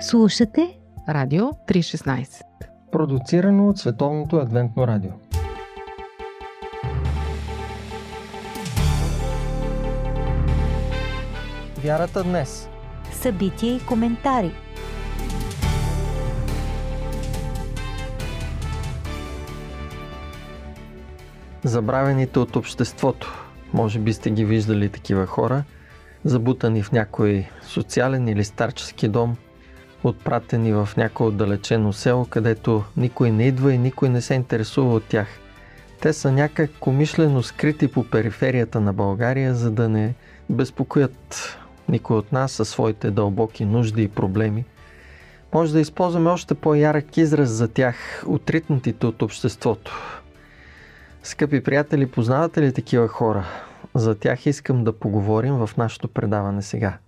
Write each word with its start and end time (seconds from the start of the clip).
Слушате 0.00 0.78
Радио 1.08 1.44
316 1.44 2.42
Продуцирано 2.92 3.68
от 3.68 3.78
Световното 3.78 4.36
адвентно 4.36 4.86
радио. 4.86 5.10
Вярата 11.84 12.24
днес. 12.24 12.68
Събития 13.12 13.76
и 13.76 13.86
коментари. 13.86 14.52
Забравените 21.64 22.38
от 22.38 22.56
обществото. 22.56 23.48
Може 23.72 23.98
би 23.98 24.12
сте 24.12 24.30
ги 24.30 24.44
виждали 24.44 24.88
такива 24.88 25.26
хора, 25.26 25.64
забутани 26.24 26.82
в 26.82 26.92
някой 26.92 27.48
социален 27.62 28.28
или 28.28 28.44
старчески 28.44 29.08
дом, 29.08 29.36
отпратени 30.08 30.72
в 30.72 30.88
някое 30.96 31.26
отдалечено 31.26 31.92
село, 31.92 32.24
където 32.24 32.84
никой 32.96 33.30
не 33.30 33.46
идва 33.46 33.72
и 33.72 33.78
никой 33.78 34.08
не 34.08 34.20
се 34.20 34.34
интересува 34.34 34.94
от 34.94 35.04
тях. 35.04 35.28
Те 36.00 36.12
са 36.12 36.32
някак 36.32 36.70
комишлено 36.80 37.42
скрити 37.42 37.88
по 37.88 38.04
периферията 38.04 38.80
на 38.80 38.92
България, 38.92 39.54
за 39.54 39.70
да 39.70 39.88
не 39.88 40.14
безпокоят 40.50 41.58
никой 41.88 42.16
от 42.16 42.32
нас 42.32 42.52
със 42.52 42.68
своите 42.68 43.10
дълбоки 43.10 43.64
нужди 43.64 44.02
и 44.02 44.08
проблеми. 44.08 44.64
Може 45.54 45.72
да 45.72 45.80
използваме 45.80 46.30
още 46.30 46.54
по-ярък 46.54 47.16
израз 47.16 47.48
за 47.48 47.68
тях, 47.68 48.24
отритнатите 48.26 49.06
от 49.06 49.22
обществото. 49.22 50.22
Скъпи 51.22 51.62
приятели, 51.62 52.06
познавате 52.06 52.62
ли 52.62 52.72
такива 52.72 53.08
хора? 53.08 53.44
За 53.94 54.14
тях 54.14 54.46
искам 54.46 54.84
да 54.84 54.92
поговорим 54.92 55.54
в 55.54 55.70
нашето 55.76 56.08
предаване 56.08 56.62
сега. 56.62 56.98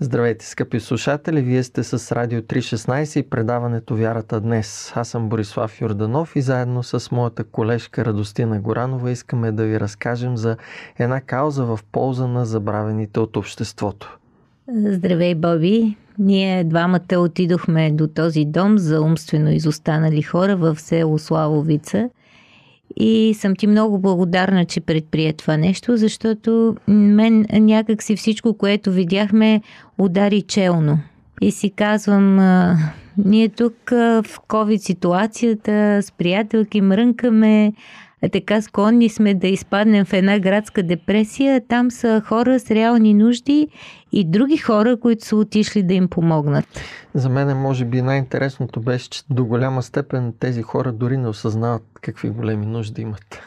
Здравейте, 0.00 0.46
скъпи 0.46 0.80
слушатели! 0.80 1.42
Вие 1.42 1.62
сте 1.62 1.82
с 1.82 2.12
Радио 2.16 2.40
316 2.40 3.20
и 3.20 3.30
предаването 3.30 3.96
Вярата 3.96 4.40
днес. 4.40 4.92
Аз 4.94 5.08
съм 5.08 5.28
Борислав 5.28 5.80
Йорданов 5.80 6.36
и 6.36 6.40
заедно 6.40 6.82
с 6.82 7.10
моята 7.10 7.44
колежка 7.44 8.04
Радостина 8.04 8.60
Горанова 8.60 9.10
искаме 9.10 9.52
да 9.52 9.64
ви 9.64 9.80
разкажем 9.80 10.36
за 10.36 10.56
една 10.98 11.20
кауза 11.20 11.64
в 11.64 11.80
полза 11.92 12.26
на 12.26 12.44
забравените 12.44 13.20
от 13.20 13.36
обществото. 13.36 14.18
Здравей, 14.68 15.34
Боби! 15.34 15.96
Ние 16.18 16.64
двамата 16.64 17.18
отидохме 17.18 17.90
до 17.90 18.08
този 18.08 18.44
дом 18.44 18.78
за 18.78 19.00
умствено 19.00 19.50
изостанали 19.50 20.22
хора 20.22 20.56
в 20.56 20.80
село 20.80 21.18
Славовица– 21.18 22.10
и 22.96 23.34
съм 23.34 23.56
ти 23.56 23.66
много 23.66 23.98
благодарна, 23.98 24.64
че 24.64 24.80
предприе 24.80 25.32
това 25.32 25.56
нещо, 25.56 25.96
защото 25.96 26.76
мен 26.88 27.46
някак 27.52 28.02
си 28.02 28.16
всичко, 28.16 28.54
което 28.54 28.92
видяхме, 28.92 29.62
удари 29.98 30.42
челно. 30.42 30.98
И 31.40 31.50
си 31.50 31.70
казвам, 31.70 32.36
ние 33.18 33.48
тук 33.48 33.74
в 33.90 34.24
COVID 34.48 34.76
ситуацията 34.76 35.98
с 36.02 36.12
приятелки 36.12 36.80
мрънкаме, 36.80 37.72
така 38.28 38.62
склонни 38.62 39.08
сме 39.08 39.34
да 39.34 39.46
изпаднем 39.46 40.04
в 40.04 40.12
една 40.12 40.38
градска 40.38 40.82
депресия. 40.82 41.60
Там 41.68 41.90
са 41.90 42.22
хора 42.26 42.60
с 42.60 42.70
реални 42.70 43.14
нужди 43.14 43.68
и 44.12 44.24
други 44.24 44.56
хора, 44.56 45.00
които 45.00 45.24
са 45.24 45.36
отишли 45.36 45.82
да 45.82 45.94
им 45.94 46.08
помогнат. 46.08 46.64
За 47.14 47.28
мен 47.28 47.56
може 47.56 47.84
би 47.84 48.02
най-интересното 48.02 48.80
беше, 48.80 49.10
че 49.10 49.22
до 49.30 49.44
голяма 49.44 49.82
степен 49.82 50.34
тези 50.40 50.62
хора 50.62 50.92
дори 50.92 51.16
не 51.16 51.28
осъзнават 51.28 51.82
какви 52.00 52.30
големи 52.30 52.66
нужди 52.66 53.02
имат. 53.02 53.40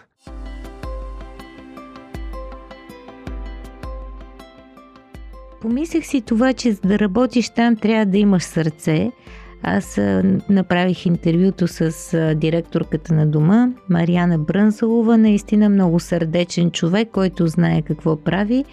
Помислих 5.61 6.05
си 6.05 6.21
това, 6.21 6.53
че 6.53 6.71
за 6.71 6.81
да 6.81 6.99
работиш 6.99 7.49
там 7.49 7.75
трябва 7.75 8.05
да 8.05 8.17
имаш 8.17 8.43
сърце– 8.43 9.11
аз 9.67 9.99
направих 10.49 11.05
интервюто 11.05 11.67
с 11.67 11.91
директорката 12.35 13.13
на 13.13 13.27
дома, 13.27 13.69
Мариана 13.89 14.37
Брънзалова, 14.37 15.17
наистина 15.17 15.69
много 15.69 15.99
сърдечен 15.99 16.71
човек, 16.71 17.09
който 17.11 17.47
знае 17.47 17.81
какво 17.81 18.15
прави. 18.15 18.65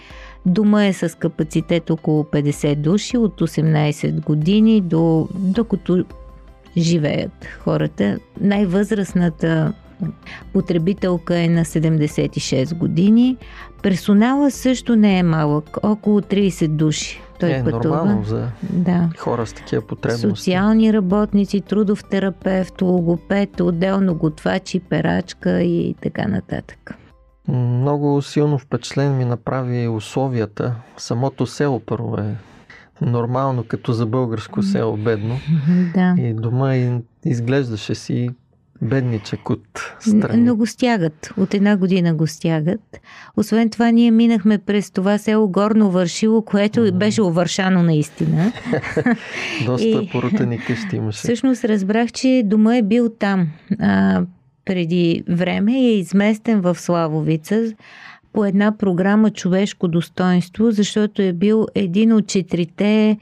Дома 0.47 0.87
е 0.87 0.93
с 0.93 1.19
капацитет 1.19 1.91
около 1.91 2.23
50 2.23 2.77
души 2.77 3.17
от 3.17 3.41
18 3.41 4.25
години 4.25 4.81
до 4.81 5.29
докато 5.35 6.05
живеят 6.77 7.47
хората. 7.61 8.19
Най-възрастната 8.41 9.73
потребителка 10.53 11.39
е 11.39 11.49
на 11.49 11.65
76 11.65 12.75
години. 12.75 13.37
Персонала 13.83 14.51
също 14.51 14.97
не 14.97 15.19
е 15.19 15.23
малък, 15.23 15.77
около 15.83 16.21
30 16.21 16.69
души. 16.69 17.21
Той 17.47 17.59
е 17.59 17.65
пътува. 17.65 17.97
нормално 17.97 18.25
за 18.25 18.49
да. 18.63 19.11
хора 19.19 19.47
с 19.47 19.53
такива 19.53 19.87
потребности. 19.87 20.29
Социални 20.29 20.93
работници, 20.93 21.61
трудов 21.61 22.05
терапевт, 22.05 22.83
логопед, 22.83 23.61
отделно 23.61 24.15
готвачи, 24.15 24.81
перачка 24.81 25.63
и 25.63 25.95
така 26.03 26.29
нататък. 26.29 26.95
Много 27.49 28.23
силно 28.23 28.59
впечатлен 28.59 29.17
ми 29.17 29.25
направи 29.25 29.89
условията. 29.89 30.75
Самото 30.97 31.47
село 31.47 31.81
първо 31.81 32.17
е 32.17 32.35
нормално, 33.01 33.65
като 33.69 33.93
за 33.93 34.07
българско 34.07 34.63
село, 34.63 34.97
бедно. 34.97 35.39
Да. 35.95 36.15
И 36.19 36.35
дома 36.35 36.75
изглеждаше 37.25 37.95
си 37.95 38.31
бедничък 38.83 39.51
от 39.51 39.95
страни. 40.01 40.43
Но 40.43 40.57
го 40.57 40.67
стягат. 40.67 41.31
От 41.37 41.55
една 41.55 41.77
година 41.77 42.15
го 42.15 42.27
стягат. 42.27 43.01
Освен 43.37 43.71
това, 43.71 43.91
ние 43.91 44.11
минахме 44.11 44.59
през 44.59 44.91
това 44.91 45.19
село 45.19 45.49
Горно 45.49 45.91
Вършило, 45.91 46.43
което 46.43 46.81
mm-hmm. 46.81 46.93
беше 46.93 47.23
овършано 47.23 47.83
наистина. 47.83 48.53
Доста 49.67 49.89
и, 49.89 50.09
порутени 50.13 50.59
къщи 50.59 50.97
имаше. 50.97 51.19
Всъщност 51.19 51.65
разбрах, 51.65 52.13
че 52.13 52.43
дома 52.45 52.77
е 52.77 52.83
бил 52.83 53.09
там 53.09 53.49
а, 53.81 54.23
преди 54.65 55.25
време 55.29 55.83
и 55.83 55.87
е 55.87 55.99
изместен 55.99 56.61
в 56.61 56.75
Славовица 56.79 57.73
по 58.33 58.45
една 58.45 58.77
програма 58.79 59.31
Човешко 59.31 59.89
достоинство, 59.89 60.71
защото 60.71 61.23
е 61.23 61.33
бил 61.33 61.67
един 61.75 62.13
от 62.13 62.27
четирите 62.27 63.19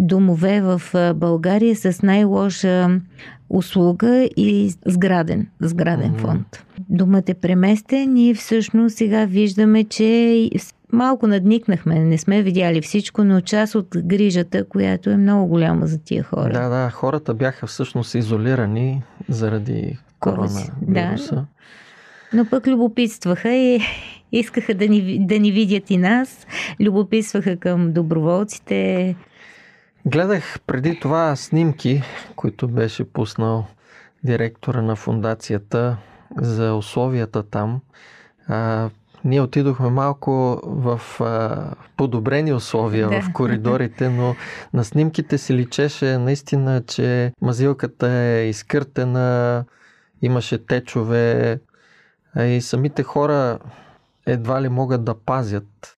домове 0.00 0.60
в 0.60 0.82
България 1.14 1.76
с 1.76 2.02
най-лоша 2.02 3.00
услуга 3.50 4.28
и 4.36 4.74
сграден, 4.86 5.46
сграден 5.60 6.12
mm-hmm. 6.12 6.20
фонд. 6.20 6.64
Думата 6.88 7.22
е 7.26 7.34
преместен 7.34 8.16
и 8.16 8.34
всъщност 8.34 8.96
сега 8.96 9.24
виждаме, 9.24 9.84
че 9.84 10.50
малко 10.92 11.26
надникнахме, 11.26 11.98
не 11.98 12.18
сме 12.18 12.42
видяли 12.42 12.80
всичко, 12.80 13.24
но 13.24 13.40
част 13.40 13.74
от 13.74 13.88
грижата, 13.96 14.68
която 14.68 15.10
е 15.10 15.16
много 15.16 15.46
голяма 15.46 15.86
за 15.86 15.98
тия 15.98 16.22
хора. 16.22 16.52
Да, 16.52 16.68
да, 16.68 16.90
хората 16.90 17.34
бяха 17.34 17.66
всъщност 17.66 18.14
изолирани 18.14 19.02
заради 19.28 19.98
коронавируса. 20.20 21.34
Да. 21.34 21.44
Но 22.32 22.44
пък 22.44 22.66
любопитстваха 22.66 23.54
и 23.54 23.80
искаха 24.32 24.74
да 24.74 24.88
ни, 24.88 25.26
да 25.26 25.38
ни 25.38 25.52
видят 25.52 25.90
и 25.90 25.96
нас. 25.96 26.46
Любопитстваха 26.80 27.56
към 27.56 27.92
доброволците, 27.92 29.16
Гледах 30.06 30.60
преди 30.66 31.00
това 31.00 31.36
снимки, 31.36 32.02
които 32.36 32.68
беше 32.68 33.12
пуснал 33.12 33.66
директора 34.24 34.82
на 34.82 34.96
фундацията 34.96 35.96
за 36.36 36.74
условията 36.74 37.42
там. 37.42 37.80
А, 38.48 38.90
ние 39.24 39.40
отидохме 39.40 39.90
малко 39.90 40.60
в 40.64 41.00
а, 41.20 41.74
подобрени 41.96 42.52
условия 42.52 43.08
да. 43.08 43.22
в 43.22 43.32
коридорите, 43.32 44.08
но 44.08 44.34
на 44.72 44.84
снимките 44.84 45.38
се 45.38 45.54
личеше 45.54 46.18
наистина, 46.18 46.82
че 46.86 47.32
мазилката 47.42 48.08
е 48.10 48.48
изкъртена, 48.48 49.64
имаше 50.22 50.66
течове 50.66 51.60
а 52.34 52.44
и 52.44 52.60
самите 52.60 53.02
хора 53.02 53.58
едва 54.26 54.62
ли 54.62 54.68
могат 54.68 55.04
да 55.04 55.14
пазят 55.14 55.96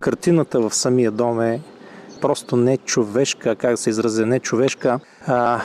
Картината 0.00 0.60
в 0.60 0.74
самия 0.74 1.10
дом 1.10 1.40
е 1.40 1.60
просто 2.20 2.56
не 2.56 2.76
човешка, 2.76 3.56
как 3.56 3.70
да 3.70 3.76
се 3.76 3.90
изразя, 3.90 4.26
не 4.26 4.40
човешка. 4.40 5.00
А, 5.26 5.60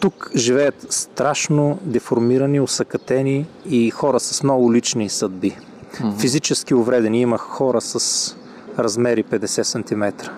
тук 0.00 0.30
живеят 0.36 0.86
страшно 0.90 1.78
деформирани, 1.82 2.60
усъкатени 2.60 3.46
и 3.66 3.90
хора 3.90 4.20
с 4.20 4.42
много 4.42 4.72
лични 4.72 5.08
съдби. 5.08 5.50
Mm-hmm. 5.50 6.20
Физически 6.20 6.74
увредени. 6.74 7.20
Има 7.20 7.38
хора 7.38 7.80
с 7.80 8.36
размери 8.78 9.24
50 9.24 9.62
см 9.62 10.30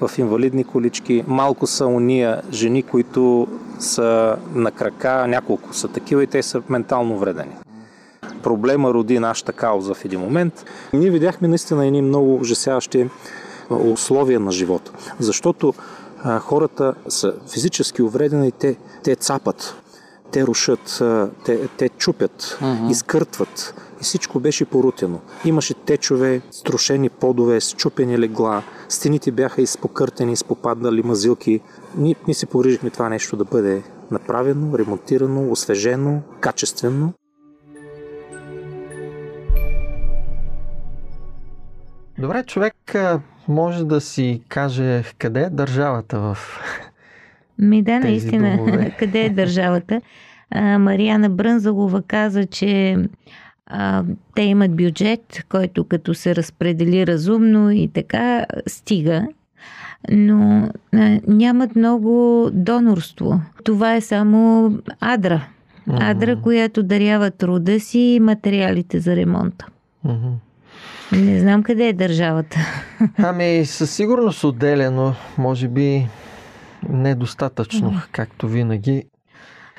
в 0.00 0.18
инвалидни 0.18 0.64
колички. 0.64 1.24
Малко 1.26 1.66
са 1.66 1.86
уния 1.86 2.42
жени, 2.52 2.82
които 2.82 3.48
са 3.78 4.36
на 4.54 4.70
крака, 4.70 5.26
няколко 5.26 5.74
са 5.74 5.88
такива 5.88 6.22
и 6.22 6.26
те 6.26 6.42
са 6.42 6.62
ментално 6.68 7.18
вредени 7.18 7.56
проблема 8.46 8.94
роди 8.94 9.18
нашата 9.18 9.52
кауза 9.52 9.94
в 9.94 10.04
един 10.04 10.20
момент. 10.20 10.64
Ние 10.92 11.10
видяхме 11.10 11.48
наистина 11.48 11.86
едни 11.86 12.02
много 12.02 12.36
ужасяващи 12.36 13.10
условия 13.70 14.40
на 14.40 14.52
живота, 14.52 14.92
защото 15.20 15.74
а, 16.22 16.38
хората 16.38 16.94
са 17.08 17.34
физически 17.52 18.02
увредени 18.02 18.52
те, 18.52 18.76
те 19.02 19.16
цапат. 19.16 19.74
те 20.30 20.46
рушат, 20.46 21.02
те, 21.44 21.68
те 21.76 21.88
чупят, 21.88 22.58
uh-huh. 22.62 22.90
изкъртват. 22.90 23.74
И 24.00 24.04
всичко 24.04 24.40
беше 24.40 24.64
порутено. 24.64 25.20
Имаше 25.44 25.74
течове, 25.74 26.40
струшени 26.50 27.08
подове, 27.08 27.60
счупени 27.60 28.18
легла, 28.18 28.62
стените 28.88 29.30
бяха 29.30 29.62
изпокъртени, 29.62 30.32
изпопаднали 30.32 31.02
мазилки. 31.02 31.60
Ние, 31.96 32.14
ние 32.26 32.34
се 32.34 32.46
погрижихме 32.46 32.90
това 32.90 33.08
нещо 33.08 33.36
да 33.36 33.44
бъде 33.44 33.82
направено, 34.10 34.78
ремонтирано, 34.78 35.50
освежено, 35.50 36.20
качествено. 36.40 37.12
Добре, 42.18 42.44
човек 42.44 42.94
може 43.48 43.84
да 43.84 44.00
си 44.00 44.42
каже 44.48 45.02
къде 45.18 45.40
е 45.40 45.50
държавата 45.50 46.20
в 46.20 46.38
Ми 47.58 47.82
да, 47.82 48.00
наистина, 48.00 48.58
къде 48.98 49.24
е 49.24 49.30
държавата? 49.30 50.00
А, 50.50 50.78
Марияна 50.78 51.30
Брънзалова 51.30 52.02
каза, 52.02 52.46
че 52.46 52.96
а, 53.66 54.04
те 54.34 54.42
имат 54.42 54.76
бюджет, 54.76 55.44
който 55.48 55.84
като 55.84 56.14
се 56.14 56.36
разпредели 56.36 57.06
разумно 57.06 57.70
и 57.70 57.88
така 57.88 58.46
стига, 58.66 59.26
но 60.10 60.70
а, 60.94 61.20
нямат 61.28 61.76
много 61.76 62.48
донорство. 62.52 63.40
Това 63.64 63.94
е 63.94 64.00
само 64.00 64.72
адра. 65.00 65.46
Адра, 65.88 66.40
която 66.40 66.82
дарява 66.82 67.30
труда 67.30 67.80
си 67.80 67.98
и 67.98 68.20
материалите 68.20 69.00
за 69.00 69.16
ремонта. 69.16 69.66
Не 71.12 71.40
знам 71.40 71.62
къде 71.62 71.88
е 71.88 71.92
държавата. 71.92 72.58
Ами, 73.18 73.66
със 73.66 73.94
сигурност 73.94 74.44
отделено, 74.44 75.14
може 75.38 75.68
би 75.68 76.08
недостатъчно, 76.88 78.00
както 78.12 78.48
винаги. 78.48 79.04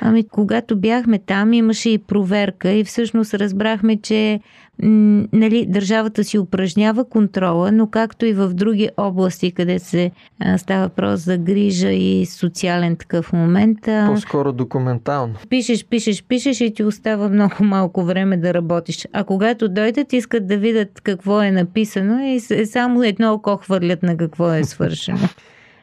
Ами, 0.01 0.27
когато 0.27 0.75
бяхме 0.75 1.19
там, 1.19 1.53
имаше 1.53 1.89
и 1.89 1.97
проверка 1.97 2.71
и 2.71 2.83
всъщност 2.83 3.33
разбрахме, 3.33 4.01
че 4.01 4.39
м, 4.83 5.25
нали, 5.33 5.65
държавата 5.69 6.23
си 6.23 6.39
упражнява 6.39 7.09
контрола, 7.09 7.71
но 7.71 7.88
както 7.88 8.25
и 8.25 8.33
в 8.33 8.53
други 8.53 8.89
области, 8.97 9.51
къде 9.51 9.79
се 9.79 10.11
а, 10.39 10.57
става 10.57 10.83
въпрос 10.83 11.19
за 11.19 11.38
грижа 11.38 11.89
и 11.89 12.25
социален 12.25 12.95
такъв 12.95 13.33
момент. 13.33 13.88
А, 13.88 14.07
По-скоро 14.07 14.51
документално. 14.51 15.33
Пишеш, 15.49 15.85
пишеш, 15.85 16.23
пишеш 16.23 16.61
и 16.61 16.73
ти 16.73 16.83
остава 16.83 17.29
много 17.29 17.55
малко 17.63 18.03
време 18.03 18.38
да 18.38 18.53
работиш. 18.53 19.07
А 19.13 19.23
когато 19.23 19.69
дойдат, 19.69 20.13
искат 20.13 20.47
да 20.47 20.57
видят 20.57 21.01
какво 21.01 21.41
е 21.41 21.51
написано 21.51 22.19
и 22.23 22.39
само 22.65 23.03
едно 23.03 23.33
око 23.33 23.57
хвърлят 23.57 24.03
на 24.03 24.17
какво 24.17 24.53
е 24.53 24.63
свършено. 24.63 25.29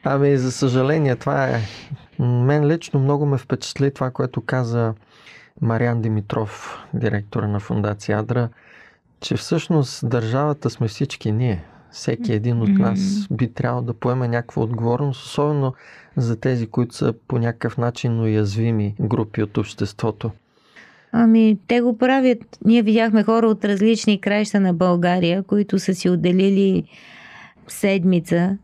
Ами, 0.04 0.36
за 0.36 0.52
съжаление, 0.52 1.16
това 1.16 1.44
е 1.44 1.60
мен 2.18 2.66
лично 2.66 3.00
много 3.00 3.26
ме 3.26 3.38
впечатли 3.38 3.90
това, 3.90 4.10
което 4.10 4.40
каза 4.40 4.94
Мариан 5.60 6.02
Димитров, 6.02 6.78
директора 6.94 7.48
на 7.48 7.60
фундация 7.60 8.18
Адра, 8.18 8.48
че 9.20 9.36
всъщност 9.36 10.08
държавата 10.08 10.70
сме 10.70 10.88
всички 10.88 11.32
ние. 11.32 11.64
Всеки 11.90 12.32
един 12.32 12.62
от 12.62 12.68
нас 12.68 13.26
би 13.30 13.52
трябвало 13.52 13.82
да 13.82 13.94
поеме 13.94 14.28
някаква 14.28 14.62
отговорност, 14.62 15.26
особено 15.26 15.74
за 16.16 16.40
тези, 16.40 16.66
които 16.66 16.94
са 16.94 17.14
по 17.28 17.38
някакъв 17.38 17.78
начин 17.78 18.20
уязвими 18.20 18.94
групи 19.00 19.42
от 19.42 19.58
обществото. 19.58 20.30
Ами, 21.12 21.58
те 21.66 21.80
го 21.80 21.98
правят. 21.98 22.58
Ние 22.64 22.82
видяхме 22.82 23.22
хора 23.22 23.46
от 23.46 23.64
различни 23.64 24.20
краища 24.20 24.60
на 24.60 24.74
България, 24.74 25.42
които 25.42 25.78
са 25.78 25.94
си 25.94 26.10
отделили 26.10 26.84
седмица 27.68 28.58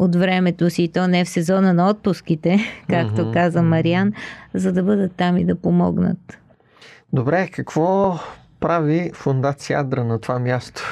от 0.00 0.16
времето 0.16 0.70
си, 0.70 0.82
и 0.82 0.88
то 0.88 1.08
не 1.08 1.24
в 1.24 1.28
сезона 1.28 1.74
на 1.74 1.90
отпуските, 1.90 2.58
както 2.90 3.22
mm-hmm. 3.22 3.32
каза 3.32 3.62
Мариан, 3.62 4.12
за 4.54 4.72
да 4.72 4.82
бъдат 4.82 5.12
там 5.16 5.36
и 5.36 5.44
да 5.44 5.54
помогнат. 5.54 6.38
Добре, 7.12 7.48
какво 7.52 8.18
прави 8.60 9.10
фундация 9.14 9.80
Адра 9.80 10.04
на 10.04 10.18
това 10.18 10.38
място? 10.38 10.82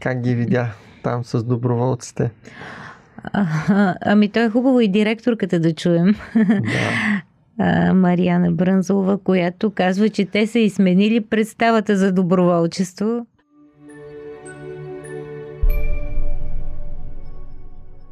Как 0.00 0.20
ги 0.20 0.34
видя 0.34 0.68
там 1.02 1.24
с 1.24 1.44
доброволците? 1.44 2.30
А, 3.32 3.94
ами 4.00 4.28
то 4.28 4.40
е 4.40 4.50
хубаво 4.50 4.80
и 4.80 4.88
директорката 4.88 5.60
да 5.60 5.74
чуем. 5.74 6.14
Да. 7.56 7.94
Мариана 7.94 8.52
Брънзова, 8.52 9.18
която 9.18 9.70
казва, 9.70 10.08
че 10.08 10.24
те 10.24 10.46
са 10.46 10.58
изменили 10.58 11.20
представата 11.20 11.96
за 11.96 12.12
доброволчество 12.12 13.26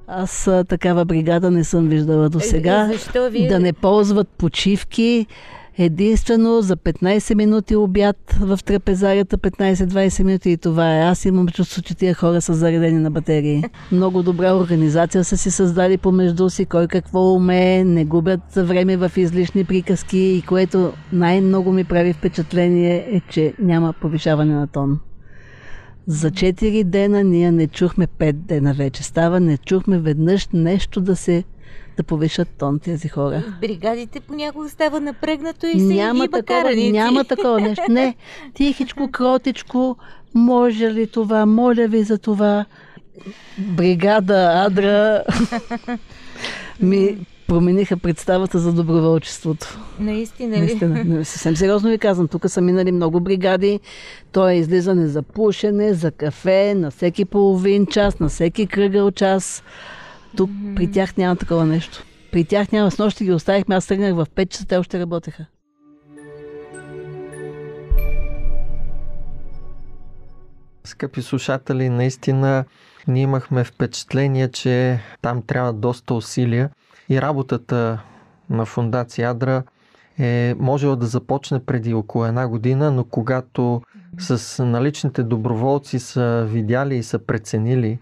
Аз 0.07 0.51
такава 0.69 1.05
бригада 1.05 1.51
не 1.51 1.65
съм 1.65 1.89
виждала 1.89 2.29
до 2.29 2.41
сега. 2.41 2.89
Защо 2.93 3.31
вие... 3.31 3.49
Да 3.49 3.61
не 3.61 3.73
ползват 3.73 4.29
почивки. 4.29 5.27
Единствено 5.79 6.61
за 6.61 6.77
15 6.77 7.35
минути 7.35 7.77
обяд 7.77 8.17
в 8.41 8.59
трапезарията, 8.65 9.39
15-20 9.39 10.23
минути 10.23 10.51
и 10.51 10.57
това 10.57 10.97
е. 10.97 11.01
Аз 11.01 11.25
имам 11.25 11.49
чувство, 11.49 11.83
че 11.83 11.95
тия 11.95 12.15
хора 12.15 12.41
са 12.41 12.55
заредени 12.55 12.99
на 12.99 13.11
батерии. 13.11 13.65
Много 13.93 14.23
добра 14.23 14.55
организация 14.55 15.25
са 15.25 15.37
си 15.37 15.51
създали 15.51 15.99
помежду 15.99 16.51
си, 16.51 16.65
кой 16.65 16.87
какво 16.87 17.35
умее, 17.35 17.85
не 17.85 18.05
губят 18.05 18.41
време 18.57 18.97
в 18.97 19.13
излишни 19.17 19.65
приказки 19.65 20.19
и 20.19 20.43
което 20.43 20.93
най-много 21.13 21.73
ми 21.73 21.85
прави 21.85 22.13
впечатление 22.13 23.07
е, 23.11 23.21
че 23.31 23.55
няма 23.59 23.93
повишаване 23.93 24.55
на 24.55 24.67
тон. 24.67 25.01
За 26.07 26.31
4 26.31 26.85
дена 26.85 27.25
ние 27.25 27.53
не 27.53 27.69
чухме 27.69 28.07
5 28.07 28.33
дена 28.33 28.75
вече. 28.75 29.03
Става, 29.03 29.41
не 29.41 29.59
чухме 29.59 29.99
веднъж 29.99 30.49
нещо 30.53 31.01
да 31.01 31.17
се 31.17 31.45
да 31.97 32.03
повишат 32.03 32.49
тон 32.59 32.79
тези 32.79 33.09
хора. 33.09 33.45
Бригадите 33.61 34.21
понякога 34.21 34.69
става 34.69 35.01
напрегнато 35.01 35.67
и 35.67 35.81
се 35.81 35.87
няма 35.87 36.25
има 36.25 36.29
такова, 36.29 36.75
Няма 36.77 37.25
такова 37.29 37.61
нещо. 37.61 37.85
Не, 37.89 38.15
тихичко, 38.55 39.11
кротичко, 39.11 39.97
може 40.35 40.93
ли 40.93 41.07
това, 41.07 41.47
моля 41.47 41.87
ви 41.89 42.03
за 42.03 42.19
това. 42.19 42.65
Бригада, 43.59 44.65
Адра 44.67 45.23
ми 46.81 47.27
промениха 47.53 47.97
представата 47.97 48.59
за 48.59 48.73
доброволчеството. 48.73 49.79
Наистина 49.99 50.57
ли? 50.57 50.61
Наистина. 50.61 51.25
Съвсем 51.25 51.57
сериозно 51.57 51.91
ви 51.91 51.99
казвам. 51.99 52.29
Тук 52.29 52.51
са 52.51 52.61
минали 52.61 52.93
много 52.93 53.21
бригади. 53.21 53.81
То 54.33 54.49
е 54.49 54.55
излизане 54.55 55.07
за 55.07 55.23
пушене, 55.23 55.95
за 55.95 56.11
кафе, 56.11 56.75
на 56.75 56.91
всеки 56.91 57.25
половин 57.25 57.87
час, 57.87 58.21
на 58.21 58.29
всеки 58.29 58.67
кръгъл 58.67 59.11
час. 59.11 59.63
Тук 60.37 60.51
mm-hmm. 60.51 60.75
при 60.75 60.93
тях 60.93 61.17
няма 61.17 61.37
такова 61.37 61.67
нещо. 61.67 62.05
При 62.31 62.45
тях 62.45 62.73
няма. 62.73 62.91
С 62.91 62.99
нощи 62.99 63.25
ги 63.25 63.33
оставихме. 63.33 63.75
Аз 63.75 63.87
тръгнах 63.87 64.15
в 64.15 64.27
5 64.37 64.49
часа, 64.49 64.67
те 64.67 64.77
още 64.77 64.99
работеха. 64.99 65.47
Скъпи 70.85 71.23
слушатели, 71.23 71.89
наистина 71.89 72.65
ние 73.09 73.23
имахме 73.23 73.65
впечатление, 73.65 74.49
че 74.49 75.01
там 75.23 75.43
трябва 75.43 75.73
доста 75.73 76.15
усилия 76.15 76.71
и 77.09 77.23
работата 77.23 78.03
на 78.51 78.65
фундация 78.65 79.31
Адра 79.31 79.63
е 80.19 80.55
можела 80.59 80.97
да 80.97 81.07
започне 81.07 81.65
преди 81.65 81.95
около 81.95 82.27
една 82.27 82.49
година, 82.49 82.91
но 82.91 83.05
когато 83.05 83.83
с 84.19 84.65
наличните 84.65 85.23
доброволци 85.23 85.99
са 85.99 86.47
видяли 86.49 86.97
и 86.97 87.03
са 87.03 87.19
преценили, 87.19 87.99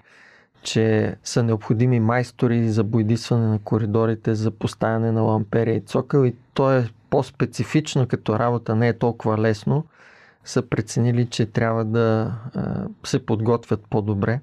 че 0.62 1.16
са 1.25 1.42
необходими 1.42 2.00
майстори 2.00 2.69
за 2.69 2.85
бойдисване 2.85 3.47
на 3.47 3.59
коридорите, 3.59 4.35
за 4.35 4.50
поставяне 4.50 5.12
на 5.12 5.23
ламперия 5.23 5.76
и 5.76 5.80
цокъл 5.80 6.25
и 6.25 6.35
то 6.54 6.73
е 6.73 6.88
по-специфично 7.11 8.07
като 8.09 8.38
работа, 8.38 8.76
не 8.76 8.88
е 8.88 8.99
толкова 8.99 9.38
лесно, 9.38 9.85
са 10.45 10.62
преценили, 10.62 11.26
че 11.26 11.47
трябва 11.47 11.85
да 11.85 12.35
се 13.04 13.26
подготвят 13.26 13.85
по-добре. 13.90 14.40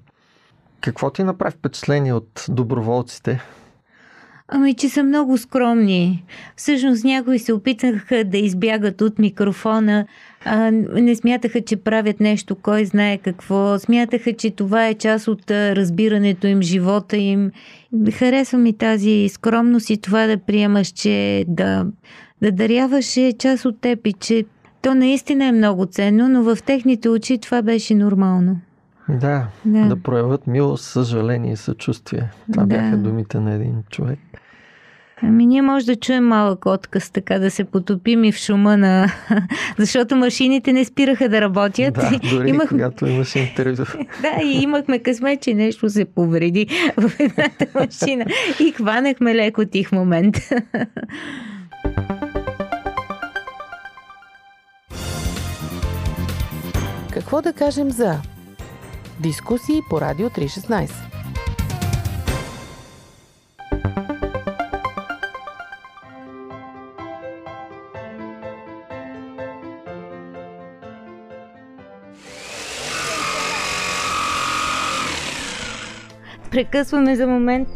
Какво 0.80 1.10
ти 1.10 1.24
направи 1.24 1.56
впечатление 1.58 2.12
от 2.12 2.44
доброволците? 2.48 3.40
Ами, 4.50 4.74
че 4.74 4.88
са 4.88 5.02
много 5.02 5.38
скромни. 5.38 6.24
Всъщност 6.56 7.04
някои 7.04 7.38
се 7.38 7.52
опитаха 7.52 8.24
да 8.24 8.38
избягат 8.38 9.00
от 9.00 9.18
микрофона, 9.18 10.06
а, 10.44 10.70
не 10.70 11.14
смятаха, 11.14 11.60
че 11.60 11.76
правят 11.76 12.20
нещо, 12.20 12.54
кой 12.54 12.84
знае 12.84 13.18
какво. 13.18 13.78
Смятаха, 13.78 14.32
че 14.32 14.50
това 14.50 14.86
е 14.86 14.94
част 14.94 15.28
от 15.28 15.50
разбирането 15.50 16.46
им, 16.46 16.62
живота 16.62 17.16
им. 17.16 17.50
Харесва 18.12 18.58
ми 18.58 18.72
тази 18.72 19.28
скромност 19.28 19.90
и 19.90 20.00
това 20.00 20.26
да 20.26 20.38
приемаш, 20.38 20.88
че 20.88 21.44
да, 21.48 21.86
да 22.42 22.52
даряваш 22.52 23.16
е 23.16 23.32
част 23.38 23.64
от 23.64 23.80
теб 23.80 24.06
и 24.06 24.12
че 24.12 24.44
то 24.82 24.94
наистина 24.94 25.44
е 25.44 25.52
много 25.52 25.86
ценно, 25.86 26.28
но 26.28 26.42
в 26.42 26.58
техните 26.66 27.08
очи 27.08 27.38
това 27.38 27.62
беше 27.62 27.94
нормално. 27.94 28.56
Да, 29.08 29.46
да, 29.64 29.88
да 29.88 29.96
проявят 29.96 30.46
милост, 30.46 30.84
съжаление 30.84 31.52
и 31.52 31.56
съчувствие. 31.56 32.30
Това 32.52 32.62
да. 32.62 32.66
бяха 32.66 32.96
думите 32.96 33.40
на 33.40 33.54
един 33.54 33.82
човек. 33.90 34.18
Ами 35.22 35.46
ние 35.46 35.62
може 35.62 35.86
да 35.86 35.96
чуем 35.96 36.26
малък 36.26 36.66
откъс 36.66 37.10
така 37.10 37.38
да 37.38 37.50
се 37.50 37.64
потопим 37.64 38.24
и 38.24 38.32
в 38.32 38.36
шума 38.36 38.76
на... 38.76 39.12
Защото 39.78 40.16
машините 40.16 40.72
не 40.72 40.84
спираха 40.84 41.28
да 41.28 41.40
работят. 41.40 41.94
Да, 41.94 42.20
дори 42.30 42.48
Имах... 42.48 42.68
когато 42.68 43.06
имаше 43.06 43.38
интервю. 43.38 43.84
да, 44.22 44.42
и 44.44 44.62
имахме 44.62 44.98
късмет, 44.98 45.42
че 45.42 45.54
нещо 45.54 45.90
се 45.90 46.04
повреди 46.04 46.66
в 46.96 47.20
едната 47.20 47.66
машина. 47.74 48.24
И 48.60 48.72
хванахме 48.72 49.34
леко 49.34 49.64
тих 49.64 49.92
момент. 49.92 50.36
Какво 57.10 57.42
да 57.42 57.52
кажем 57.52 57.90
за 57.90 58.18
дискусии 59.20 59.82
по 59.90 60.00
Радио 60.00 60.30
316? 60.30 60.90
Прекъсваме 76.50 77.16
за 77.16 77.26
момент. 77.26 77.68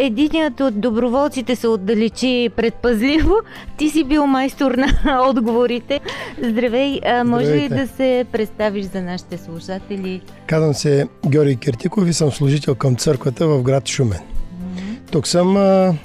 Единият 0.00 0.60
от 0.60 0.80
доброволците 0.80 1.56
се 1.56 1.68
отдалечи 1.68 2.50
предпазливо. 2.56 3.34
Ти 3.76 3.90
си 3.90 4.04
бил 4.04 4.26
майстор 4.26 4.70
на 4.74 5.22
отговорите. 5.30 6.00
Здравей, 6.42 7.00
а 7.04 7.24
може 7.24 7.46
ли 7.46 7.68
да 7.68 7.86
се 7.86 8.24
представиш 8.32 8.86
за 8.86 9.02
нашите 9.02 9.38
слушатели? 9.38 10.22
Казвам 10.46 10.74
се 10.74 11.08
Георги 11.28 11.56
Киртиков 11.56 12.08
и 12.08 12.12
съм 12.12 12.32
служител 12.32 12.74
към 12.74 12.96
църквата 12.96 13.46
в 13.46 13.62
град 13.62 13.88
Шумен. 13.88 14.20
Тук 15.10 15.26
съм, 15.26 15.56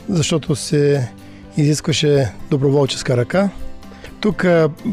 защото 0.10 0.56
се 0.56 1.12
изискваше 1.58 2.34
доброволческа 2.52 3.18
ръка. 3.18 3.50
Тук 4.20 4.38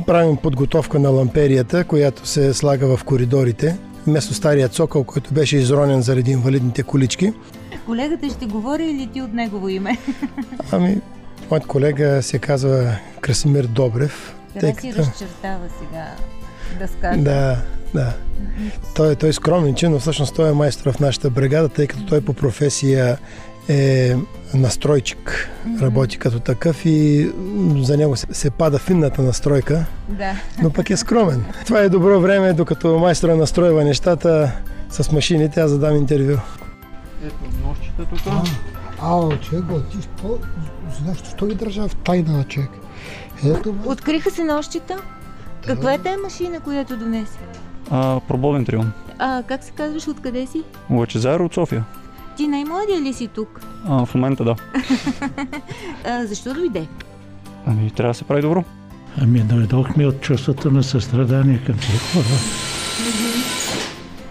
правим 0.07 0.37
подготовка 0.37 0.99
на 0.99 1.11
ламперията, 1.11 1.85
която 1.85 2.27
се 2.27 2.55
слага 2.55 2.97
в 2.97 3.05
коридорите, 3.05 3.77
вместо 4.07 4.35
стария 4.35 4.69
цокъл, 4.69 5.05
който 5.05 5.35
беше 5.35 5.57
изронен 5.57 6.03
заради 6.03 6.31
инвалидните 6.31 6.83
колички. 6.83 7.33
Колегата 7.91 8.31
ще 8.31 8.47
говори 8.47 8.85
или 8.85 9.07
ти 9.07 9.23
от 9.23 9.33
негово 9.33 9.69
име? 9.69 9.99
Ами, 10.73 11.01
моят 11.51 11.67
колега 11.67 12.23
се 12.23 12.39
казва 12.39 12.97
Красимир 13.21 13.65
Добрев. 13.65 14.35
Трябва 14.61 14.81
си 14.81 14.95
разчертава 14.95 15.69
сега 15.81 16.07
да 16.79 16.89
скаже. 16.89 17.21
Да, 17.21 17.57
да. 17.95 18.13
Той, 18.95 19.17
той 19.17 19.29
е 19.29 19.33
скроменичен, 19.33 19.93
но 19.93 19.99
всъщност 19.99 20.35
той 20.35 20.51
е 20.51 20.53
майстор 20.53 20.93
в 20.93 21.01
нашата 21.01 21.31
бригада, 21.31 21.69
тъй 21.69 21.87
като 21.87 22.07
той 22.07 22.21
по 22.21 22.33
професия 22.33 23.19
е 23.69 24.15
настройчик. 24.55 25.51
Работи 25.81 26.19
като 26.19 26.41
такъв 26.41 26.87
и 26.87 27.31
за 27.77 27.97
него 27.97 28.17
се, 28.17 28.27
се 28.31 28.51
пада 28.51 28.79
финната 28.79 29.23
настройка, 29.23 29.85
да. 30.09 30.33
но 30.63 30.71
пък 30.71 30.91
е 30.91 30.97
скромен. 30.97 31.45
Това 31.67 31.81
е 31.81 31.89
добро 31.89 32.21
време, 32.21 32.53
докато 32.53 32.99
майстора 32.99 33.37
настройва 33.37 33.85
нещата 33.85 34.53
с 34.91 35.13
машините, 35.13 35.61
аз 35.61 35.71
задам 35.71 35.97
интервю. 35.97 36.37
Ало, 39.03 39.37
човек, 39.37 39.65
бе, 39.65 39.75
ти 39.83 39.97
що, 40.19 40.39
защо, 41.07 41.37
що 41.37 41.47
ги 41.47 41.55
държа 41.55 41.89
в 41.89 41.95
тайна, 41.95 42.45
човек? 42.45 42.71
Ето, 43.45 43.73
бе. 43.73 43.89
Откриха 43.89 44.31
се 44.31 44.45
нощите. 44.45 44.97
Каква 45.67 45.93
е 45.93 45.99
тая 45.99 46.19
машина, 46.19 46.61
която 46.61 46.97
донесе? 46.97 47.39
А, 47.91 48.21
пробовен 48.29 48.65
трион. 48.65 48.93
А, 49.19 49.43
как 49.43 49.65
се 49.65 49.73
казваш, 49.73 50.09
откъде 50.09 50.47
си? 50.47 50.63
Лъчезар 50.91 51.41
от 51.41 51.55
София. 51.55 51.85
Ти 52.37 52.49
най-младия 52.49 53.01
ли 53.01 53.13
си 53.13 53.29
тук? 53.29 53.61
А, 53.89 54.07
в 54.07 54.15
момента 54.15 54.45
да. 54.45 54.57
А, 56.07 56.27
защо 56.27 56.55
дойде? 56.55 56.87
Ами, 57.67 57.91
трябва 57.91 58.11
да 58.11 58.15
се 58.15 58.25
прави 58.25 58.43
добро. 58.43 58.65
Ами 59.23 59.41
дойдохме 59.41 60.07
от 60.07 60.21
чувството 60.21 60.71
на 60.71 60.83
състрадание 60.83 61.63
към 61.67 61.77
тези 61.77 61.99
хора. 61.99 62.25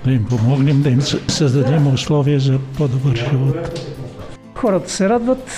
Да 0.05 0.11
им 0.11 0.25
помогнем, 0.25 0.81
да 0.81 0.89
им 0.89 1.01
съ- 1.01 1.31
създадем 1.31 1.87
условия 1.87 2.39
за 2.39 2.59
по-добър 2.77 3.15
живот. 3.15 3.79
Хората 4.55 4.91
се 4.91 5.09
радват 5.09 5.51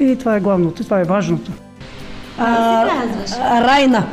и 0.00 0.16
това 0.18 0.36
е 0.36 0.40
главното, 0.40 0.84
това 0.84 1.00
е 1.00 1.04
важното. 1.04 1.52
Как 2.36 2.56
се 2.56 2.90
казваш? 2.90 3.38
Райна. 3.40 4.06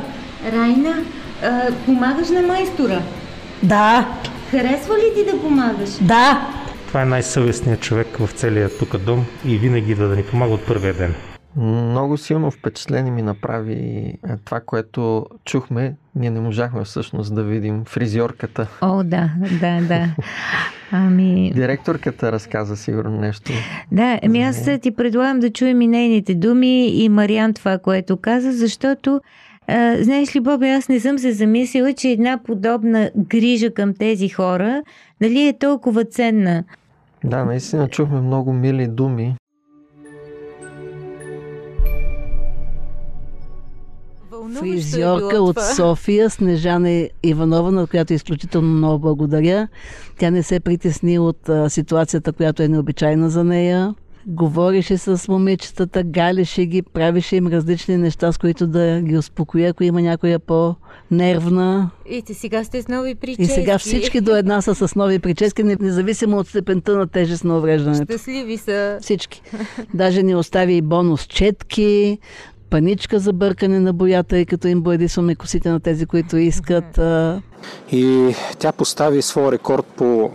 Райна, 0.52 0.94
а, 1.42 1.60
помагаш 1.84 2.28
на 2.28 2.42
майстора. 2.42 3.02
Да, 3.62 4.06
Харесва 4.50 4.94
ли 4.94 5.14
ти 5.16 5.32
да 5.32 5.40
помагаш? 5.40 5.90
да. 6.00 6.46
Това 6.88 7.02
е 7.02 7.06
най-съвестният 7.06 7.80
човек 7.80 8.16
в 8.18 8.28
целия 8.30 8.78
тук 8.78 8.96
дом 8.96 9.24
и 9.44 9.58
винаги 9.58 9.94
да, 9.94 10.08
да 10.08 10.16
ни 10.16 10.22
помага 10.22 10.54
от 10.54 10.66
първия 10.66 10.94
ден. 10.94 11.14
Много 11.56 12.16
силно 12.16 12.50
впечатление 12.50 13.12
ми 13.12 13.22
направи 13.22 13.74
е, 13.74 14.18
това, 14.44 14.60
което 14.60 15.26
чухме. 15.44 15.96
Ние 16.14 16.30
не 16.30 16.40
можахме 16.40 16.84
всъщност 16.84 17.34
да 17.34 17.42
видим 17.42 17.84
фризьорката. 17.84 18.68
О, 18.80 19.02
да, 19.04 19.30
да, 19.60 19.80
да. 19.80 20.08
Ами, 20.92 21.52
Директорката 21.54 22.32
разказа 22.32 22.76
сигурно 22.76 23.20
нещо. 23.20 23.52
да, 23.92 24.20
ами 24.22 24.42
аз 24.42 24.68
ти 24.82 24.90
предлагам 24.90 25.40
да 25.40 25.50
чуем 25.50 25.80
и 25.80 25.86
нейните 25.86 26.34
думи 26.34 26.88
и 26.88 27.08
Мариан 27.08 27.54
това, 27.54 27.78
което 27.78 28.16
каза, 28.16 28.52
защото 28.52 29.20
а, 29.68 29.96
знаеш 30.02 30.36
ли, 30.36 30.40
Боби, 30.40 30.68
аз 30.68 30.88
не 30.88 31.00
съм 31.00 31.18
се 31.18 31.32
замислила, 31.32 31.92
че 31.92 32.08
една 32.08 32.38
подобна 32.44 33.10
грижа 33.16 33.70
към 33.70 33.94
тези 33.94 34.28
хора, 34.28 34.82
нали 35.20 35.48
е 35.48 35.58
толкова 35.58 36.04
ценна. 36.04 36.64
Да, 37.24 37.44
наистина 37.44 37.88
чухме 37.88 38.20
много 38.20 38.52
мили 38.52 38.86
думи. 38.86 39.36
Фризьорка 44.58 45.42
от 45.42 45.56
София, 45.76 46.30
Снежана 46.30 47.08
Иванова, 47.22 47.70
на 47.70 47.86
която 47.86 48.12
изключително 48.12 48.68
много 48.68 48.98
благодаря. 48.98 49.68
Тя 50.18 50.30
не 50.30 50.42
се 50.42 50.60
притесни 50.60 51.18
от 51.18 51.48
а, 51.48 51.70
ситуацията, 51.70 52.32
която 52.32 52.62
е 52.62 52.68
необичайна 52.68 53.30
за 53.30 53.44
нея. 53.44 53.94
Говореше 54.28 54.98
с 54.98 55.28
момичетата, 55.28 56.02
галеше 56.02 56.66
ги, 56.66 56.82
правеше 56.82 57.36
им 57.36 57.46
различни 57.46 57.96
неща, 57.96 58.32
с 58.32 58.38
които 58.38 58.66
да 58.66 59.00
ги 59.00 59.16
успокои, 59.16 59.64
ако 59.64 59.84
има 59.84 60.02
някоя 60.02 60.38
по-нервна. 60.38 61.90
И 62.10 62.22
те 62.22 62.34
сега 62.34 62.64
сте 62.64 62.82
с 62.82 62.88
нови 62.88 63.14
прически. 63.14 63.42
И 63.42 63.46
сега 63.46 63.78
всички 63.78 64.20
до 64.20 64.36
една 64.36 64.62
са 64.62 64.74
с 64.74 64.94
нови 64.94 65.18
прически, 65.18 65.62
не- 65.62 65.76
независимо 65.80 66.36
от 66.38 66.48
степента 66.48 66.96
на 66.96 67.06
тежест 67.06 67.44
на 67.44 67.58
увреждането. 67.58 68.12
Щастливи 68.12 68.56
са. 68.56 68.98
Всички. 69.00 69.42
Даже 69.94 70.22
ни 70.22 70.34
остави 70.34 70.74
и 70.74 70.82
бонус 70.82 71.26
четки, 71.26 72.18
паничка 72.70 73.18
за 73.18 73.32
бъркане 73.32 73.80
на 73.80 73.92
боята, 73.92 74.38
и 74.38 74.46
като 74.46 74.68
им 74.68 74.80
боядисваме 74.80 75.34
косите 75.34 75.70
на 75.70 75.80
тези, 75.80 76.06
които 76.06 76.36
искат. 76.36 77.00
И 77.92 78.34
тя 78.58 78.72
постави 78.72 79.22
своя 79.22 79.52
рекорд 79.52 79.86
по 79.96 80.30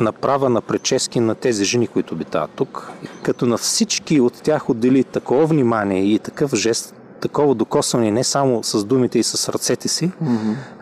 направа 0.00 0.48
на 0.48 0.60
прически 0.60 1.20
на 1.20 1.34
тези 1.34 1.64
жени, 1.64 1.86
които 1.86 2.14
обитават 2.14 2.50
тук. 2.56 2.90
Като 3.22 3.46
на 3.46 3.58
всички 3.58 4.20
от 4.20 4.42
тях 4.42 4.70
отдели 4.70 5.04
такова 5.04 5.46
внимание 5.46 6.02
и 6.04 6.18
такъв 6.18 6.54
жест, 6.54 6.94
такова 7.20 7.54
докосване 7.54 8.10
не 8.10 8.24
само 8.24 8.62
с 8.62 8.84
думите 8.84 9.18
и 9.18 9.22
с 9.22 9.48
ръцете 9.48 9.88
си, 9.88 10.12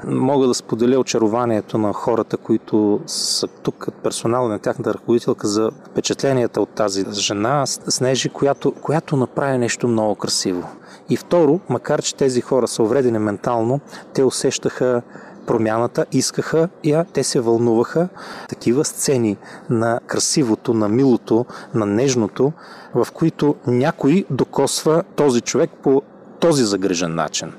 мога 0.04 0.46
да 0.46 0.54
споделя 0.54 0.98
очарованието 0.98 1.78
на 1.78 1.92
хората, 1.92 2.36
които 2.36 3.00
са 3.06 3.46
тук 3.46 3.88
персонал 4.02 4.48
на 4.48 4.58
тяхната 4.58 4.94
ръководителка 4.94 5.46
за 5.46 5.70
впечатленията 5.90 6.60
от 6.60 6.68
тази 6.68 7.04
жена, 7.12 7.64
Снежи, 7.66 8.28
която, 8.28 8.72
която 8.72 9.16
направи 9.16 9.58
нещо 9.58 9.88
много 9.88 10.14
красиво. 10.14 10.68
И 11.10 11.16
второ, 11.16 11.60
макар 11.68 12.02
че 12.02 12.14
тези 12.14 12.40
хора 12.40 12.68
са 12.68 12.82
увредени 12.82 13.18
ментално, 13.18 13.80
те 14.14 14.24
усещаха 14.24 15.02
промяната, 15.46 16.06
искаха 16.12 16.68
я, 16.84 17.04
те 17.12 17.24
се 17.24 17.40
вълнуваха. 17.40 18.08
Такива 18.48 18.84
сцени 18.84 19.36
на 19.70 20.00
красивото, 20.06 20.74
на 20.74 20.88
милото, 20.88 21.46
на 21.74 21.86
нежното, 21.86 22.52
в 22.94 23.08
които 23.14 23.54
някой 23.66 24.24
докосва 24.30 25.02
този 25.16 25.40
човек 25.40 25.70
по 25.82 26.02
този 26.42 26.64
загрижен 26.64 27.14
начин. 27.14 27.52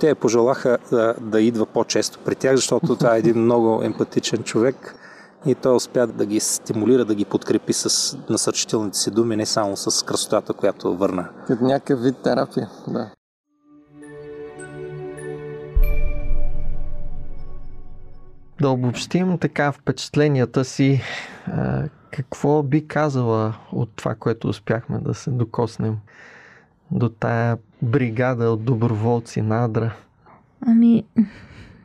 Те 0.00 0.08
я 0.08 0.14
пожелаха 0.14 0.78
да, 0.90 1.14
да 1.20 1.40
идва 1.40 1.66
по-често 1.66 2.18
при 2.24 2.34
тях, 2.34 2.56
защото 2.56 2.96
това 2.96 3.16
е 3.16 3.18
един 3.18 3.38
много 3.38 3.82
емпатичен 3.82 4.42
човек 4.42 4.94
и 5.46 5.54
той 5.54 5.76
успя 5.76 6.06
да 6.06 6.26
ги 6.26 6.40
стимулира, 6.40 7.04
да 7.04 7.14
ги 7.14 7.24
подкрепи 7.24 7.72
с 7.72 8.16
насърчителните 8.30 8.98
си 8.98 9.10
думи, 9.10 9.36
не 9.36 9.46
само 9.46 9.76
с 9.76 10.04
красотата, 10.04 10.52
която 10.52 10.96
върна. 10.96 11.28
Като 11.46 11.64
някакъв 11.64 12.02
вид 12.02 12.16
терапия, 12.22 12.70
да. 12.88 13.10
Да 18.60 18.68
обобщим 18.68 19.38
така 19.38 19.72
впечатленията 19.72 20.64
си, 20.64 21.00
а, 21.46 21.82
какво 22.10 22.62
би 22.62 22.88
казала 22.88 23.54
от 23.72 23.90
това, 23.96 24.14
което 24.14 24.48
успяхме 24.48 24.98
да 24.98 25.14
се 25.14 25.30
докоснем 25.30 25.96
до 26.90 27.08
тая 27.08 27.58
бригада 27.82 28.50
от 28.50 28.64
доброволци 28.64 29.42
на? 29.42 29.92
Ами, 30.60 31.04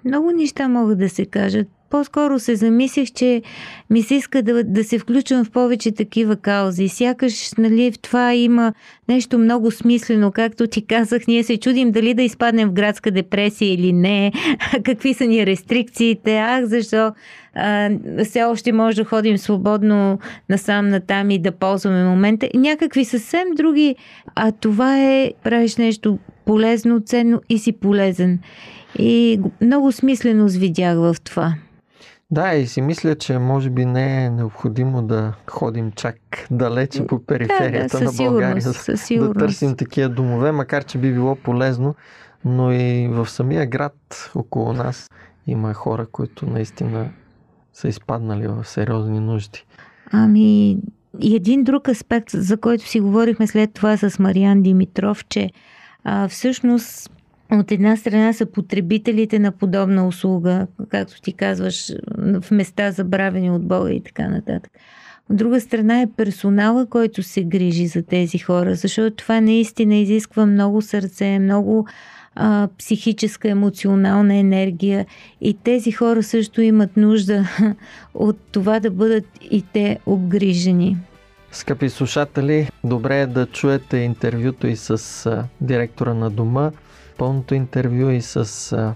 много 0.05 0.31
неща 0.31 0.67
могат 0.67 1.00
да 1.00 1.10
се 1.10 1.25
кажат. 1.25 1.67
По-скоро 1.91 2.39
се 2.39 2.55
замислих, 2.55 3.12
че 3.12 3.41
ми 3.89 4.01
се 4.01 4.15
иска 4.15 4.43
да, 4.43 4.63
да 4.63 4.83
се 4.83 5.00
включвам 5.00 5.45
в 5.45 5.51
повече 5.51 5.91
такива 5.91 6.36
каузи. 6.36 6.88
Сякаш, 6.88 7.51
нали, 7.57 7.91
в 7.91 8.00
това 8.00 8.33
има 8.33 8.74
нещо 9.10 9.38
много 9.38 9.71
смислено. 9.71 10.31
Както 10.31 10.67
ти 10.67 10.86
казах, 10.86 11.27
ние 11.27 11.43
се 11.43 11.57
чудим 11.57 11.91
дали 11.91 12.13
да 12.13 12.21
изпаднем 12.21 12.69
в 12.69 12.74
градска 12.74 13.12
депресия 13.12 13.74
или 13.74 13.93
не. 13.93 14.31
Какви 14.83 15.13
са 15.13 15.25
ни 15.25 15.45
рестрикциите. 15.45 16.38
Ах, 16.38 16.65
защо 16.65 17.12
а, 17.55 17.89
все 18.25 18.43
още 18.43 18.71
може 18.71 18.95
да 18.95 19.03
ходим 19.05 19.38
свободно 19.38 20.19
насам 20.50 20.89
натам 20.89 21.31
и 21.31 21.39
да 21.39 21.51
ползваме 21.51 22.03
момента. 22.03 22.50
Някакви 22.55 23.05
съвсем 23.05 23.48
други. 23.55 23.95
А 24.36 24.51
това 24.51 25.00
е, 25.00 25.31
правиш 25.43 25.77
нещо 25.77 26.19
полезно, 26.45 27.00
ценно 27.00 27.41
и 27.50 27.57
си 27.57 27.71
полезен. 27.71 28.39
И 29.00 29.39
много 29.62 29.91
смисленост 29.91 30.55
видях 30.55 30.98
в 30.98 31.15
това. 31.24 31.53
Да, 32.32 32.54
и 32.56 32.68
си 32.68 32.82
мисля, 32.82 33.16
че 33.16 33.40
може 33.40 33.70
би 33.70 33.86
не 33.86 34.26
е 34.26 34.30
необходимо 34.30 35.02
да 35.02 35.34
ходим 35.50 35.92
чак 35.92 36.18
далече 36.52 37.08
по 37.08 37.26
периферията 37.26 38.00
да, 38.00 38.06
да, 38.06 38.12
на 38.12 38.12
България, 38.18 38.62
със 38.62 39.08
да 39.10 39.34
търсим 39.34 39.76
такива 39.76 40.10
домове, 40.10 40.52
макар 40.52 40.84
че 40.84 40.98
би 40.98 41.14
било 41.14 41.36
полезно, 41.36 41.96
но 42.46 42.72
и 42.72 43.08
в 43.08 43.30
самия 43.30 43.66
град 43.66 44.32
около 44.36 44.74
нас 44.74 45.10
има 45.48 45.74
хора, 45.74 46.06
които 46.12 46.46
наистина 46.46 47.10
са 47.74 47.88
изпаднали 47.88 48.48
в 48.48 48.66
сериозни 48.66 49.20
нужди. 49.20 49.66
Ами, 50.12 50.78
и 51.20 51.36
един 51.36 51.64
друг 51.64 51.88
аспект, 51.88 52.30
за 52.30 52.58
който 52.58 52.88
си 52.88 53.00
говорихме 53.00 53.48
след 53.48 53.74
това 53.74 53.98
с 53.98 54.20
Мариан 54.20 54.62
Димитров, 54.62 55.26
че 55.26 55.52
а, 56.04 56.28
всъщност 56.28 57.12
от 57.51 57.72
една 57.72 57.98
страна 57.98 58.34
са 58.34 58.46
потребителите 58.46 59.39
на 59.39 59.51
подобна 59.51 60.08
услуга, 60.08 60.67
както 60.89 61.22
ти 61.22 61.34
казваш, 61.34 61.91
в 62.17 62.51
места 62.51 62.91
забравени 62.91 63.51
от 63.51 63.67
Бога 63.67 63.91
и 63.91 64.03
така 64.03 64.27
нататък. 64.27 64.72
От 65.29 65.38
друга 65.38 65.62
страна 65.62 66.01
е 66.01 66.12
персонала, 66.17 66.86
който 66.86 67.24
се 67.24 67.43
грижи 67.43 67.88
за 67.88 68.03
тези 68.03 68.38
хора, 68.38 68.75
защото 68.75 69.15
това 69.15 69.41
наистина 69.41 69.96
изисква 69.96 70.46
много 70.46 70.81
сърце, 70.81 71.39
много 71.39 71.88
а, 72.36 72.67
психическа, 72.77 73.50
емоционална 73.50 74.36
енергия 74.36 75.05
и 75.41 75.53
тези 75.53 75.91
хора 75.91 76.24
също 76.24 76.62
имат 76.62 76.98
нужда 76.98 77.50
от 78.13 78.38
това 78.51 78.79
да 78.79 78.91
бъдат 78.91 79.25
и 79.51 79.62
те 79.74 80.00
обгрижени. 80.05 80.98
Скъпи 81.51 81.89
слушатели, 81.89 82.70
добре 82.84 83.22
е 83.22 83.27
да 83.27 83.46
чуете 83.46 83.98
интервюто 83.98 84.67
и 84.67 84.75
с 84.75 85.48
директора 85.62 86.13
на 86.13 86.29
дома, 86.29 86.72
пълното 87.22 87.56
интервю 87.56 88.10
и 88.10 88.22
с 88.22 88.72
а, 88.72 88.94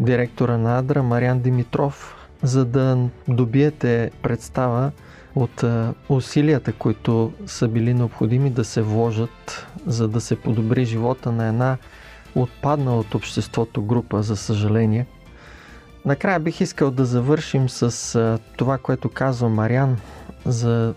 директора 0.00 0.58
на 0.58 0.78
Адра 0.78 1.02
Мариан 1.02 1.40
Димитров, 1.40 2.16
за 2.42 2.64
да 2.64 2.98
добиете 3.28 4.10
представа 4.22 4.90
от 5.34 5.62
а, 5.62 5.94
усилията, 6.08 6.72
които 6.72 7.32
са 7.46 7.68
били 7.68 7.94
необходими 7.94 8.50
да 8.50 8.64
се 8.64 8.82
вложат, 8.82 9.66
за 9.86 10.08
да 10.08 10.20
се 10.20 10.36
подобри 10.36 10.84
живота 10.84 11.32
на 11.32 11.46
една 11.46 11.76
отпадна 12.34 12.96
от 12.96 13.14
обществото 13.14 13.82
група, 13.82 14.22
за 14.22 14.36
съжаление. 14.36 15.06
Накрая 16.04 16.40
бих 16.40 16.60
искал 16.60 16.90
да 16.90 17.04
завършим 17.04 17.68
с 17.68 18.14
а, 18.14 18.38
това, 18.56 18.78
което 18.78 19.08
казва 19.08 19.48
Мариан 19.48 19.96
за 20.46 20.94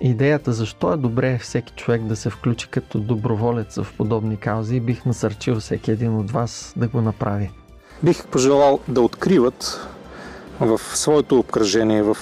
идеята 0.00 0.52
защо 0.52 0.92
е 0.92 0.96
добре 0.96 1.38
всеки 1.38 1.72
човек 1.72 2.02
да 2.02 2.16
се 2.16 2.30
включи 2.30 2.68
като 2.68 2.98
доброволец 2.98 3.76
в 3.76 3.86
подобни 3.96 4.36
каузи 4.36 4.80
бих 4.80 5.04
насърчил 5.04 5.60
всеки 5.60 5.90
един 5.90 6.16
от 6.16 6.30
вас 6.30 6.72
да 6.76 6.88
го 6.88 7.00
направи. 7.00 7.50
Бих 8.02 8.26
пожелал 8.26 8.80
да 8.88 9.00
откриват 9.00 9.88
в 10.60 10.80
своето 10.94 11.38
обкръжение, 11.38 12.02
в 12.02 12.16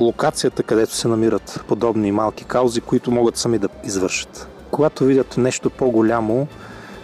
локацията, 0.00 0.62
където 0.62 0.94
се 0.94 1.08
намират 1.08 1.64
подобни 1.68 2.12
малки 2.12 2.44
каузи, 2.44 2.80
които 2.80 3.10
могат 3.10 3.36
сами 3.36 3.58
да 3.58 3.68
извършат. 3.84 4.48
Когато 4.70 5.04
видят 5.04 5.36
нещо 5.36 5.70
по-голямо, 5.70 6.48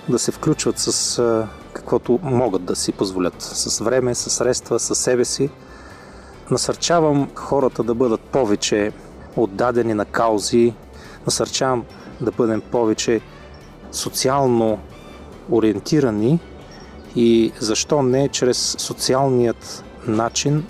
да 0.09 0.19
се 0.19 0.33
включват 0.33 0.79
с 0.79 1.47
каквото 1.73 2.19
могат 2.23 2.65
да 2.65 2.77
си 2.77 2.93
позволят. 2.93 3.35
С 3.43 3.85
време, 3.85 4.15
с 4.15 4.31
средства, 4.31 4.81
с 4.81 4.95
себе 4.95 5.25
си. 5.25 5.51
Насърчавам 6.51 7.31
хората 7.35 7.83
да 7.83 7.95
бъдат 7.95 8.21
повече 8.21 8.93
отдадени 9.37 9.95
на 9.95 10.05
каузи. 10.05 10.75
Насърчавам 11.27 11.85
да 12.21 12.31
бъдем 12.31 12.61
повече 12.61 13.21
социално 13.93 14.79
ориентирани 15.51 16.41
и 17.17 17.53
защо 17.61 18.03
не 18.03 18.29
чрез 18.29 18.77
социалният 18.79 19.85
начин 20.07 20.67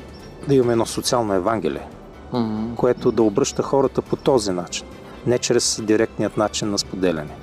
да 0.49 0.55
имаме 0.55 0.73
едно 0.73 0.87
социално 0.87 1.35
евангелие, 1.35 1.89
mm-hmm. 2.33 2.75
което 2.75 3.13
да 3.13 3.23
обръща 3.23 3.63
хората 3.63 4.03
по 4.03 4.17
този 4.17 4.51
начин, 4.51 4.87
не 5.27 5.39
чрез 5.39 5.81
директният 5.83 6.37
начин 6.37 6.71
на 6.71 6.79
споделяне. 6.79 7.37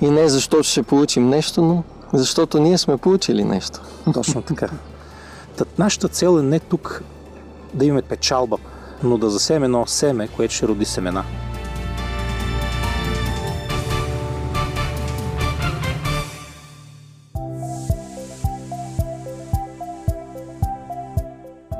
И 0.00 0.10
не 0.10 0.28
защото 0.28 0.62
ще 0.62 0.82
получим 0.82 1.28
нещо, 1.28 1.62
но 1.62 1.82
защото 2.12 2.60
ние 2.60 2.78
сме 2.78 2.96
получили 2.96 3.44
нещо. 3.44 3.80
Точно 4.14 4.42
така. 4.42 4.68
Тът 5.56 5.78
нашата 5.78 6.08
цел 6.08 6.38
е 6.38 6.42
не 6.42 6.60
тук 6.60 7.02
да 7.74 7.84
имаме 7.84 8.02
печалба, 8.02 8.58
но 9.02 9.18
да 9.18 9.30
засеем 9.30 9.64
едно 9.64 9.86
семе, 9.86 10.28
което 10.28 10.54
ще 10.54 10.68
роди 10.68 10.84
семена. 10.84 11.24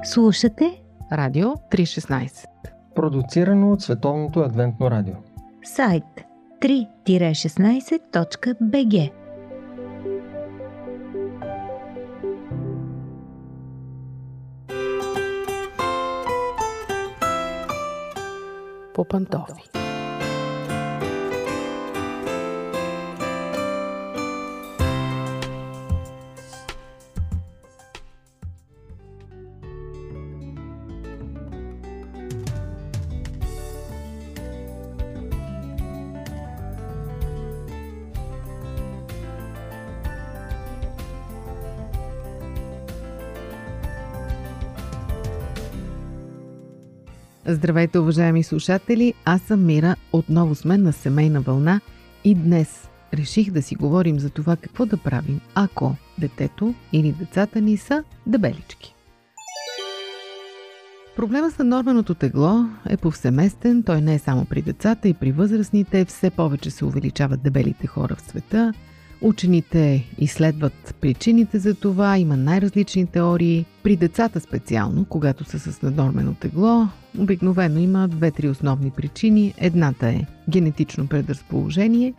Слушате 0.04 0.82
Радио 1.12 1.48
316 1.48 2.44
Продуцирано 2.94 3.72
от 3.72 3.82
Световното 3.82 4.40
адвентно 4.40 4.90
радио. 4.90 5.14
Сайт 5.64 6.04
3-16.bg 6.62 9.19
пантофи. 19.10 19.79
Здравейте, 47.54 47.98
уважаеми 47.98 48.42
слушатели! 48.42 49.14
Аз 49.24 49.40
съм 49.40 49.66
Мира, 49.66 49.96
отново 50.12 50.54
сме 50.54 50.78
на 50.78 50.92
Семейна 50.92 51.40
вълна 51.40 51.80
и 52.24 52.34
днес 52.34 52.88
реших 53.14 53.50
да 53.50 53.62
си 53.62 53.74
говорим 53.74 54.18
за 54.18 54.30
това 54.30 54.56
какво 54.56 54.86
да 54.86 54.96
правим, 54.96 55.40
ако 55.54 55.96
детето 56.18 56.74
или 56.92 57.12
децата 57.12 57.60
ни 57.60 57.76
са 57.76 58.04
дебелички. 58.26 58.94
Проблема 61.16 61.50
с 61.50 61.64
норменото 61.64 62.14
тегло 62.14 62.64
е 62.88 62.96
повсеместен, 62.96 63.82
той 63.82 64.00
не 64.00 64.14
е 64.14 64.18
само 64.18 64.44
при 64.44 64.62
децата 64.62 65.08
и 65.08 65.14
при 65.14 65.32
възрастните, 65.32 66.04
все 66.04 66.30
повече 66.30 66.70
се 66.70 66.84
увеличават 66.84 67.42
дебелите 67.42 67.86
хора 67.86 68.14
в 68.14 68.22
света– 68.22 68.72
Учените 69.22 70.06
изследват 70.18 70.94
причините 71.00 71.58
за 71.58 71.74
това, 71.74 72.18
има 72.18 72.36
най-различни 72.36 73.06
теории. 73.06 73.66
При 73.82 73.96
децата 73.96 74.40
специално, 74.40 75.04
когато 75.04 75.44
са 75.44 75.58
с 75.58 75.82
наднормено 75.82 76.34
тегло, 76.34 76.88
обикновено 77.18 77.80
има 77.80 78.08
две-три 78.08 78.48
основни 78.48 78.90
причини. 78.90 79.54
Едната 79.58 80.08
е 80.08 80.26
генетично 80.48 81.06
предразположение, 81.06 82.14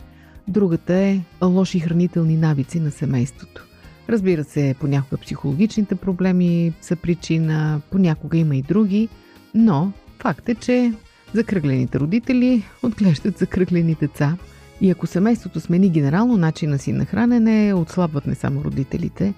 другата 0.48 0.94
е 0.94 1.20
лоши 1.44 1.80
хранителни 1.80 2.38
навици 2.38 2.80
на 2.80 2.92
семейството. 2.92 3.66
Разбира 4.10 4.44
се, 4.44 4.76
понякога 4.80 5.18
психологичните 5.18 5.96
проблеми 5.96 6.74
са 6.82 6.96
причина, 6.96 7.82
понякога 7.92 8.38
има 8.38 8.56
и 8.56 8.62
други, 8.62 9.10
но 9.56 9.92
факт 10.20 10.50
е, 10.50 10.56
че 10.56 10.94
закръглените 11.34 12.00
родители 12.00 12.64
отглеждат 12.84 13.38
закръглени 13.38 13.96
деца– 14.00 14.38
и 14.82 14.89
ако 14.89 15.08
семейството 15.08 15.60
смени 15.60 15.89
генерално 15.89 16.38
начина 16.38 16.80
си 16.80 16.91
на 16.91 17.06
хранене, 17.06 17.74
отслабват 17.74 18.28
не 18.28 18.36
само 18.36 18.63
родителите, 18.63 19.34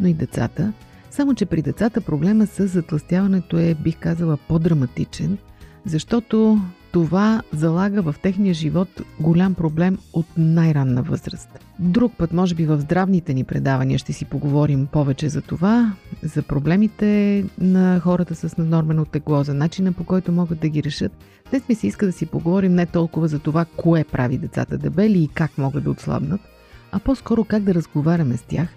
но 0.00 0.08
и 0.08 0.14
децата. 0.14 0.72
Само, 1.10 1.34
че 1.34 1.46
при 1.46 1.62
децата 1.62 2.00
проблема 2.00 2.46
с 2.46 2.66
затластяването 2.66 3.58
е, 3.58 3.74
бих 3.74 3.98
казала, 3.98 4.36
по-драматичен, 4.36 5.38
защото 5.84 6.60
това 6.92 7.42
залага 7.52 8.02
в 8.02 8.14
техния 8.22 8.54
живот 8.54 8.88
голям 9.20 9.54
проблем 9.54 9.98
от 10.12 10.26
най-ранна 10.36 11.02
възраст. 11.02 11.48
Друг 11.78 12.12
път, 12.18 12.32
може 12.32 12.54
би 12.54 12.66
в 12.66 12.80
здравните 12.80 13.34
ни 13.34 13.44
предавания 13.44 13.98
ще 13.98 14.12
си 14.12 14.24
поговорим 14.24 14.86
повече 14.86 15.28
за 15.28 15.42
това, 15.42 15.92
за 16.22 16.42
проблемите 16.42 17.44
на 17.58 18.00
хората 18.00 18.34
с 18.34 18.56
наднормено 18.56 19.04
тегло, 19.04 19.44
за 19.44 19.54
начина 19.54 19.92
по 19.92 20.04
който 20.04 20.32
могат 20.32 20.60
да 20.60 20.68
ги 20.68 20.82
решат. 20.82 21.12
Днес 21.50 21.68
ми 21.68 21.74
се 21.74 21.86
иска 21.86 22.06
да 22.06 22.12
си 22.12 22.26
поговорим 22.26 22.74
не 22.74 22.86
толкова 22.86 23.28
за 23.28 23.38
това, 23.38 23.64
кое 23.76 24.04
прави 24.04 24.38
децата 24.38 24.78
дебели 24.78 25.22
и 25.22 25.28
как 25.28 25.58
могат 25.58 25.84
да 25.84 25.90
отслабнат, 25.90 26.40
а 26.92 26.98
по-скоро 26.98 27.44
как 27.44 27.62
да 27.62 27.74
разговаряме 27.74 28.36
с 28.36 28.42
тях, 28.42 28.68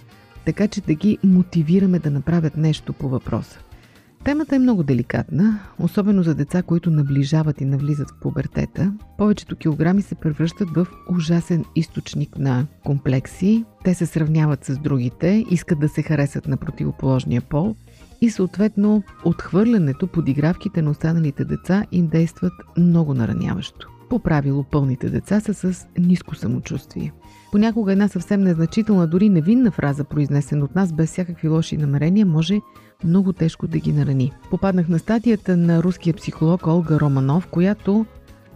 така 0.45 0.67
че 0.67 0.81
да 0.81 0.93
ги 0.93 1.17
мотивираме 1.23 1.99
да 1.99 2.11
направят 2.11 2.57
нещо 2.57 2.93
по 2.93 3.09
въпроса. 3.09 3.59
Темата 4.23 4.55
е 4.55 4.59
много 4.59 4.83
деликатна, 4.83 5.59
особено 5.79 6.23
за 6.23 6.35
деца, 6.35 6.63
които 6.63 6.91
наближават 6.91 7.61
и 7.61 7.65
навлизат 7.65 8.11
в 8.11 8.19
пубертета. 8.21 8.93
Повечето 9.17 9.55
килограми 9.55 10.01
се 10.01 10.15
превръщат 10.15 10.69
в 10.69 10.87
ужасен 11.09 11.65
източник 11.75 12.37
на 12.37 12.65
комплекси. 12.85 13.65
Те 13.83 13.93
се 13.93 14.05
сравняват 14.05 14.65
с 14.65 14.77
другите, 14.77 15.45
искат 15.49 15.79
да 15.79 15.89
се 15.89 16.01
харесат 16.01 16.47
на 16.47 16.57
противоположния 16.57 17.41
пол 17.41 17.75
и 18.21 18.29
съответно 18.29 19.03
отхвърлянето, 19.25 20.07
подигравките 20.07 20.81
на 20.81 20.91
останалите 20.91 21.45
деца 21.45 21.85
им 21.91 22.07
действат 22.07 22.53
много 22.77 23.13
нараняващо. 23.13 23.87
По 24.09 24.19
правило 24.19 24.63
пълните 24.63 25.09
деца 25.09 25.39
са 25.39 25.53
с 25.53 25.87
ниско 25.97 26.35
самочувствие. 26.35 27.13
Понякога 27.51 27.91
една 27.91 28.07
съвсем 28.07 28.41
незначителна, 28.41 29.07
дори 29.07 29.29
невинна 29.29 29.71
фраза, 29.71 30.03
произнесена 30.03 30.65
от 30.65 30.75
нас 30.75 30.93
без 30.93 31.09
всякакви 31.09 31.47
лоши 31.47 31.77
намерения, 31.77 32.25
може 32.25 32.59
много 33.03 33.33
тежко 33.33 33.67
да 33.67 33.79
ги 33.79 33.93
нарани. 33.93 34.31
Попаднах 34.49 34.87
на 34.87 34.99
статията 34.99 35.57
на 35.57 35.83
руския 35.83 36.13
психолог 36.13 36.67
Олга 36.67 36.99
Романов, 36.99 37.47
която 37.47 38.05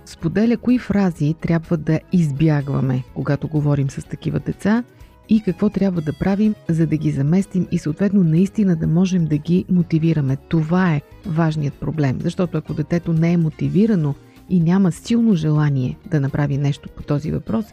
споделя 0.05 0.57
кои 0.57 0.79
фрази 0.79 1.35
трябва 1.41 1.77
да 1.77 1.99
избягваме, 2.11 3.03
когато 3.13 3.47
говорим 3.47 3.89
с 3.89 4.03
такива 4.03 4.39
деца 4.39 4.83
и 5.29 5.41
какво 5.41 5.69
трябва 5.69 6.01
да 6.01 6.13
правим, 6.13 6.55
за 6.69 6.87
да 6.87 6.97
ги 6.97 7.11
заместим 7.11 7.67
и 7.71 7.77
съответно 7.77 8.23
наистина 8.23 8.75
да 8.75 8.87
можем 8.87 9.25
да 9.25 9.37
ги 9.37 9.65
мотивираме. 9.69 10.37
Това 10.49 10.95
е 10.95 11.01
важният 11.25 11.73
проблем, 11.73 12.19
защото 12.21 12.57
ако 12.57 12.73
детето 12.73 13.13
не 13.13 13.33
е 13.33 13.37
мотивирано 13.37 14.15
и 14.49 14.59
няма 14.59 14.91
силно 14.91 15.35
желание 15.35 15.97
да 16.11 16.19
направи 16.19 16.57
нещо 16.57 16.89
по 16.95 17.03
този 17.03 17.31
въпрос, 17.31 17.65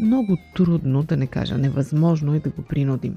много 0.00 0.36
трудно, 0.54 1.02
да 1.02 1.16
не 1.16 1.26
кажа 1.26 1.58
невъзможно 1.58 2.34
е 2.34 2.40
да 2.40 2.50
го 2.50 2.62
принудим. 2.62 3.16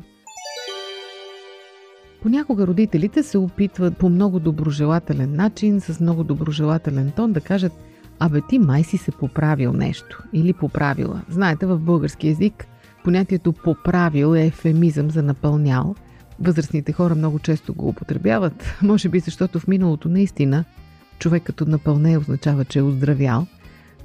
Понякога 2.24 2.68
родителите 2.68 3.24
се 3.24 3.38
опитват 3.38 3.98
по 3.98 4.10
много 4.10 4.40
доброжелателен 4.40 5.36
начин, 5.36 5.82
с 5.82 6.00
много 6.00 6.24
доброжелателен 6.24 7.12
тон 7.16 7.34
да 7.34 7.42
кажат 7.42 7.72
Абе 8.20 8.42
ти 8.50 8.60
май 8.60 8.84
си 8.84 8.98
се 8.98 9.12
поправил 9.12 9.74
нещо 9.74 10.24
или 10.34 10.54
поправила. 10.54 11.22
Знаете, 11.30 11.66
в 11.66 11.78
български 11.78 12.28
язик 12.28 12.68
понятието 13.04 13.54
поправил 13.54 14.36
е 14.36 14.46
ефемизъм 14.46 15.12
за 15.12 15.24
напълнял. 15.24 15.96
Възрастните 16.40 16.92
хора 16.92 17.16
много 17.16 17.40
често 17.40 17.74
го 17.74 17.88
употребяват, 17.88 18.74
може 18.82 19.10
би 19.10 19.20
защото 19.20 19.60
в 19.60 19.68
миналото 19.68 20.10
наистина 20.10 20.64
човек 21.20 21.44
като 21.44 21.66
напълне 21.66 22.18
означава, 22.18 22.66
че 22.66 22.80
е 22.80 22.84
оздравял, 22.84 23.48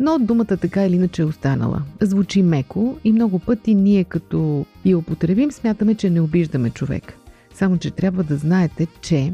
но 0.01 0.19
думата 0.19 0.57
така 0.57 0.87
или 0.87 0.97
иначе 0.97 1.23
е 1.23 1.25
останала. 1.25 1.83
Звучи 2.01 2.43
меко 2.43 2.99
и 3.05 3.13
много 3.13 3.39
пъти 3.39 3.75
ние 3.75 4.05
като 4.05 4.67
я 4.85 4.99
употребим 4.99 5.53
смятаме, 5.53 5.95
че 5.95 6.11
не 6.11 6.21
обиждаме 6.21 6.71
човек. 6.71 7.18
Само, 7.59 7.79
че 7.79 7.91
трябва 7.91 8.25
да 8.25 8.37
знаете, 8.37 8.87
че 9.01 9.33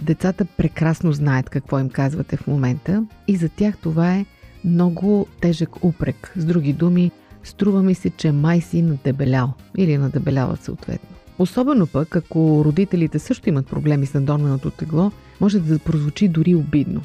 децата 0.00 0.44
прекрасно 0.44 1.12
знаят 1.12 1.50
какво 1.50 1.78
им 1.78 1.88
казвате 1.88 2.36
в 2.36 2.46
момента 2.46 3.06
и 3.28 3.36
за 3.36 3.48
тях 3.48 3.76
това 3.78 4.14
е 4.14 4.26
много 4.64 5.26
тежък 5.40 5.84
упрек. 5.84 6.32
С 6.36 6.44
други 6.44 6.72
думи, 6.72 7.10
струва 7.42 7.82
ми 7.82 7.94
се, 7.94 8.10
че 8.10 8.32
май 8.32 8.60
си 8.60 8.82
надебелял 8.82 9.52
или 9.76 9.98
надебеляла 9.98 10.56
съответно. 10.56 11.08
Особено 11.38 11.86
пък, 11.86 12.16
ако 12.16 12.62
родителите 12.64 13.18
също 13.18 13.48
имат 13.48 13.66
проблеми 13.66 14.06
с 14.06 14.14
надорменото 14.14 14.70
тегло, 14.70 15.12
може 15.40 15.60
да 15.60 15.78
прозвучи 15.78 16.28
дори 16.28 16.54
обидно. 16.54 17.02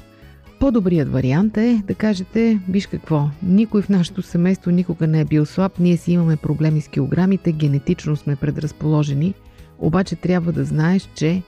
По-добрият 0.59 1.11
вариант 1.11 1.57
е 1.57 1.83
да 1.87 1.95
кажете, 1.95 2.59
виж 2.69 2.87
какво, 2.87 3.29
никой 3.43 3.81
в 3.81 3.89
нашето 3.89 4.21
семейство 4.21 4.71
никога 4.71 5.07
не 5.07 5.21
е 5.21 5.25
бил 5.25 5.45
слаб, 5.45 5.79
ние 5.79 5.97
си 5.97 6.11
имаме 6.11 6.35
проблеми 6.35 6.81
с 6.81 6.87
килограмите, 6.87 7.51
генетично 7.51 8.15
сме 8.15 8.35
предразположени– 8.35 9.33
обаче 9.81 10.15
трябва 10.15 10.51
да 10.51 10.65
знаеш, 10.65 11.09
че 11.15 11.41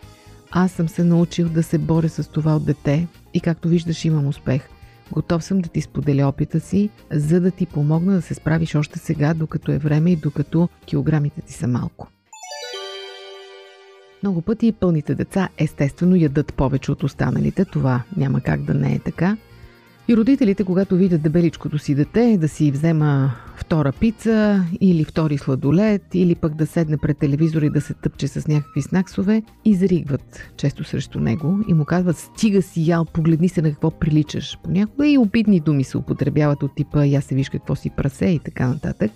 аз 0.52 0.72
съм 0.72 0.90
се 0.90 1.04
научил 1.04 1.50
да 1.50 1.64
се 1.64 1.78
боря 1.78 2.10
с 2.10 2.30
това 2.30 2.56
от 2.56 2.66
дете 2.66 3.08
и 3.34 3.40
както 3.40 3.68
виждаш 3.68 4.06
имам 4.06 4.28
успех. 4.28 4.70
Готов 5.12 5.44
съм 5.44 5.60
да 5.60 5.70
ти 5.70 5.82
споделя 5.82 6.28
опита 6.28 6.60
си, 6.60 6.90
за 7.12 7.42
да 7.42 7.52
ти 7.52 7.66
помогна 7.66 8.14
да 8.14 8.22
се 8.22 8.34
справиш 8.34 8.76
още 8.76 9.00
сега, 9.00 9.34
докато 9.34 9.72
е 9.72 9.78
време 9.78 10.12
и 10.12 10.16
докато 10.16 10.70
килограмите 10.86 11.42
ти 11.42 11.54
са 11.54 11.68
малко. 11.68 12.08
Много 14.24 14.42
пъти 14.42 14.72
пълните 14.72 15.16
деца 15.16 15.50
естествено 15.58 16.16
ядат 16.16 16.54
повече 16.54 16.92
от 16.92 17.04
останалите, 17.04 17.66
това 17.66 18.04
няма 18.18 18.42
как 18.42 18.64
да 18.64 18.74
не 18.74 18.94
е 18.94 19.00
така– 19.00 19.38
и 20.08 20.18
родителите, 20.18 20.64
когато 20.64 20.96
видят 20.96 21.22
дебеличкото 21.22 21.80
си 21.80 21.96
дете, 21.96 22.38
да 22.38 22.48
си 22.48 22.72
взема 22.72 23.32
втора 23.56 23.92
пица 23.92 24.66
или 24.82 25.04
втори 25.04 25.38
сладолет, 25.38 26.02
или 26.14 26.36
пък 26.36 26.56
да 26.56 26.68
седне 26.68 26.98
пред 26.98 27.18
телевизора 27.18 27.66
и 27.66 27.70
да 27.70 27.82
се 27.82 27.94
тъпче 27.94 28.28
с 28.28 28.48
някакви 28.48 28.82
снаксове, 28.82 29.44
изригват 29.66 30.52
често 30.58 30.84
срещу 30.84 31.20
него 31.20 31.60
и 31.68 31.74
му 31.74 31.86
казват 31.86 32.18
стига 32.18 32.62
си 32.62 32.88
ял, 32.88 33.06
погледни 33.06 33.50
се 33.50 33.62
на 33.62 33.72
какво 33.72 33.92
приличаш. 33.92 34.58
Понякога 34.64 35.08
и 35.08 35.18
обидни 35.18 35.60
думи 35.60 35.84
се 35.84 35.98
употребяват 35.98 36.64
от 36.64 36.76
типа 36.76 37.06
я 37.06 37.22
се 37.22 37.36
виж 37.36 37.50
какво 37.50 37.76
си 37.76 37.90
прасе 37.98 38.26
и 38.26 38.40
така 38.40 38.68
нататък. 38.68 39.12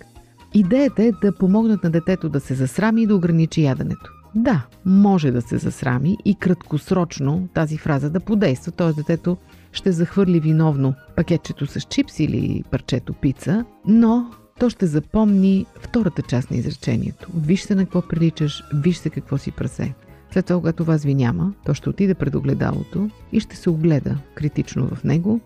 Идеята 0.54 1.02
е 1.02 1.12
да 1.22 1.34
помогнат 1.34 1.84
на 1.84 1.90
детето 1.90 2.28
да 2.28 2.40
се 2.40 2.54
засрами 2.54 3.02
и 3.02 3.06
да 3.06 3.16
ограничи 3.16 3.62
яденето. 3.62 4.10
Да, 4.34 4.66
може 4.84 5.30
да 5.30 5.42
се 5.42 5.58
засрами 5.58 6.16
и 6.24 6.34
краткосрочно 6.34 7.48
тази 7.54 7.78
фраза 7.78 8.10
да 8.10 8.20
подейства, 8.20 8.72
т.е. 8.72 8.92
детето 8.92 9.36
ще 9.72 9.92
захвърли 9.92 10.40
виновно 10.40 10.94
пакетчето 11.16 11.66
с 11.66 11.80
чипс 11.80 12.18
или 12.18 12.64
парчето 12.70 13.12
пица, 13.12 13.64
но 13.86 14.30
то 14.60 14.70
ще 14.70 14.86
запомни 14.86 15.66
втората 15.80 16.22
част 16.22 16.50
на 16.50 16.56
изречението. 16.56 17.28
Виж 17.36 17.62
се 17.62 17.74
на 17.74 17.84
какво 17.84 18.02
приличаш, 18.02 18.64
виж 18.74 18.96
се 18.96 19.10
какво 19.10 19.38
си 19.38 19.52
прасе. 19.52 19.94
След 20.32 20.46
това, 20.46 20.58
когато 20.58 20.84
вас 20.84 21.04
ви 21.04 21.14
няма, 21.14 21.52
то 21.66 21.74
ще 21.74 21.90
отиде 21.90 22.14
пред 22.14 22.34
огледалото 22.34 23.10
и 23.32 23.40
ще 23.40 23.56
се 23.56 23.70
огледа 23.70 24.18
критично 24.34 24.88
в 24.88 25.04
него 25.04 25.40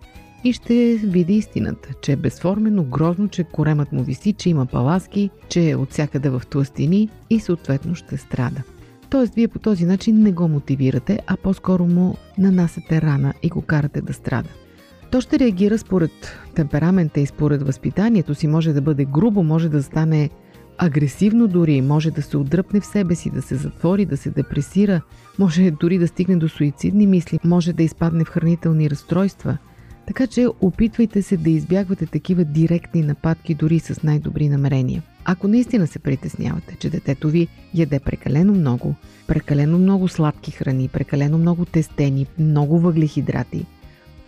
и 0.45 0.53
ще 0.53 0.97
види 1.05 1.35
истината, 1.35 1.89
че 2.03 2.13
е 2.13 2.17
безформено, 2.17 2.85
грозно, 2.85 3.29
че 3.29 3.45
коремът 3.45 3.93
му 3.93 4.03
виси, 4.03 4.33
че 4.33 4.51
има 4.51 4.67
паласки, 4.67 5.31
че 5.49 5.71
е 5.71 5.77
от 5.77 5.91
всякъде 5.91 6.31
в 6.31 6.43
тластини 6.51 7.09
и 7.31 7.41
съответно 7.41 7.95
ще 7.95 8.17
страда. 8.17 8.63
Тоест, 9.13 9.35
вие 9.35 9.49
по 9.49 9.59
този 9.59 9.85
начин 9.85 10.23
не 10.23 10.33
го 10.33 10.49
мотивирате, 10.49 11.19
а 11.27 11.37
по-скоро 11.37 11.87
му 11.87 12.17
нанасяте 12.39 13.03
рана 13.03 13.35
и 13.43 13.49
го 13.49 13.63
карате 13.63 14.01
да 14.01 14.13
страда. 14.13 14.49
То 15.11 15.21
ще 15.21 15.39
реагира 15.39 15.79
според 15.79 16.11
темперамента 16.55 17.21
и 17.21 17.27
според 17.27 17.63
възпитанието 17.63 18.35
си. 18.35 18.47
Може 18.47 18.73
да 18.73 18.81
бъде 18.81 19.05
грубо, 19.05 19.43
може 19.43 19.69
да 19.69 19.83
стане 19.83 20.31
агресивно 20.79 21.49
дори, 21.49 21.81
може 21.81 22.11
да 22.11 22.23
се 22.23 22.37
отдръпне 22.37 22.81
в 22.81 22.87
себе 22.87 23.15
си, 23.15 23.31
да 23.31 23.43
се 23.43 23.57
затвори, 23.57 24.05
да 24.05 24.17
се 24.17 24.31
депресира, 24.31 25.01
може 25.39 25.71
дори 25.71 25.99
да 25.99 26.09
стигне 26.09 26.37
до 26.37 26.49
суицидни 26.49 27.07
мисли, 27.07 27.39
може 27.45 27.73
да 27.73 27.83
изпадне 27.83 28.25
в 28.25 28.29
хранителни 28.29 28.91
разстройства. 28.91 29.59
Така 30.07 30.27
че 30.27 30.47
опитвайте 30.61 31.23
се 31.23 31.37
да 31.37 31.51
избягвате 31.51 32.07
такива 32.07 32.45
директни 32.45 33.03
нападки 33.03 33.55
дори 33.55 33.79
с 33.79 34.03
най-добри 34.03 34.49
намерения. 34.49 35.03
Ако 35.25 35.49
наистина 35.49 35.87
се 35.87 35.99
притеснявате, 35.99 36.77
че 36.77 36.91
детето 36.91 37.29
ви 37.29 37.49
яде 37.75 38.01
прекалено 38.01 38.53
много, 38.53 38.95
прекалено 39.27 39.79
много 39.79 40.09
сладки 40.09 40.51
храни, 40.51 40.89
прекалено 40.89 41.39
много 41.39 41.65
тестени, 41.65 42.27
много 42.39 42.81
въглехидрати, 42.81 43.67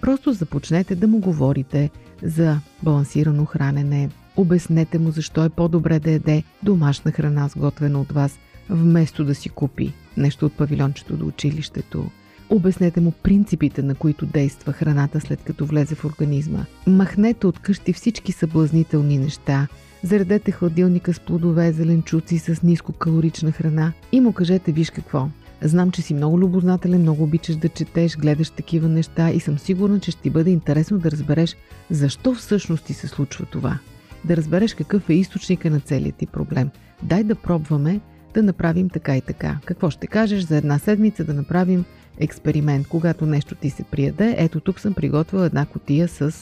просто 0.00 0.33
започнете 0.33 0.94
да 0.94 1.09
му 1.09 1.18
говорите 1.18 1.90
за 2.22 2.61
балансирано 2.83 3.44
хранене. 3.44 4.09
Обяснете 4.37 4.98
му 4.98 5.11
защо 5.11 5.44
е 5.44 5.48
по-добре 5.48 5.98
да 5.98 6.11
яде 6.11 6.42
домашна 6.62 7.12
храна, 7.12 7.48
сготвена 7.48 8.00
от 8.00 8.12
вас, 8.12 8.38
вместо 8.70 9.24
да 9.24 9.35
си 9.35 9.48
купи 9.48 9.92
нещо 10.16 10.46
от 10.46 10.52
павилончето 10.52 11.16
до 11.16 11.26
училището. 11.26 12.11
Обяснете 12.50 13.00
му 13.00 13.12
принципите, 13.22 13.83
на 13.83 13.94
които 13.94 14.26
действа 14.26 14.72
храната 14.72 15.20
след 15.20 15.42
като 15.42 15.66
влезе 15.66 15.94
в 15.94 16.04
организма. 16.04 16.64
Махнете 16.87 17.46
от 17.46 17.59
къщи 17.59 17.92
всички 17.92 18.33
съблазнителни 18.33 19.18
неща– 19.18 19.68
заредете 20.05 20.51
хладилника 20.51 21.14
с 21.14 21.21
плодове, 21.21 21.73
зеленчуци, 21.73 22.38
с 22.38 22.62
нискокалорична 22.62 23.53
храна 23.53 23.93
и 24.12 24.21
му 24.21 24.33
кажете 24.33 24.73
виж 24.73 24.90
какво. 24.90 25.29
Знам, 25.62 25.90
че 25.90 26.03
си 26.03 26.14
много 26.14 26.38
любознателен, 26.38 27.01
много 27.01 27.23
обичаш 27.23 27.57
да 27.57 27.69
четеш, 27.69 28.17
гледаш 28.17 28.51
такива 28.51 28.88
неща 28.88 29.31
и 29.31 29.40
съм 29.40 29.59
сигурна, 29.59 30.01
че 30.01 30.11
ще 30.11 30.23
ти 30.23 30.31
бъде 30.31 30.51
интересно 30.51 30.99
да 30.99 31.11
разбереш 31.11 31.57
защо 31.90 32.35
всъщност 32.35 32.85
ти 32.85 32.95
се 32.95 33.09
случва 33.09 33.47
това. 33.47 33.79
Да 34.25 34.37
разбереш 34.37 34.75
какъв 34.75 35.09
е 35.09 35.14
източника 35.14 35.71
на 35.71 35.81
целият 35.81 36.17
ти 36.17 36.27
проблем. 36.27 36.71
Дай 37.03 37.25
да 37.25 37.35
пробваме 37.35 38.01
да 38.35 38.43
направим 38.43 38.88
така 38.88 39.17
и 39.17 39.21
така. 39.21 39.59
Какво 39.64 39.90
ще 39.90 40.07
кажеш 40.07 40.43
за 40.43 40.57
една 40.57 40.79
седмица 40.79 41.25
да 41.25 41.35
направим 41.35 41.85
експеримент, 42.19 42.88
когато 42.88 43.27
нещо 43.27 43.55
ти 43.55 43.71
се 43.71 43.83
прияде? 43.83 44.35
Ето 44.38 44.61
тук 44.61 44.81
съм 44.81 44.95
приготвила 44.95 45.47
една 45.47 45.67
котия 45.67 46.09
с 46.09 46.35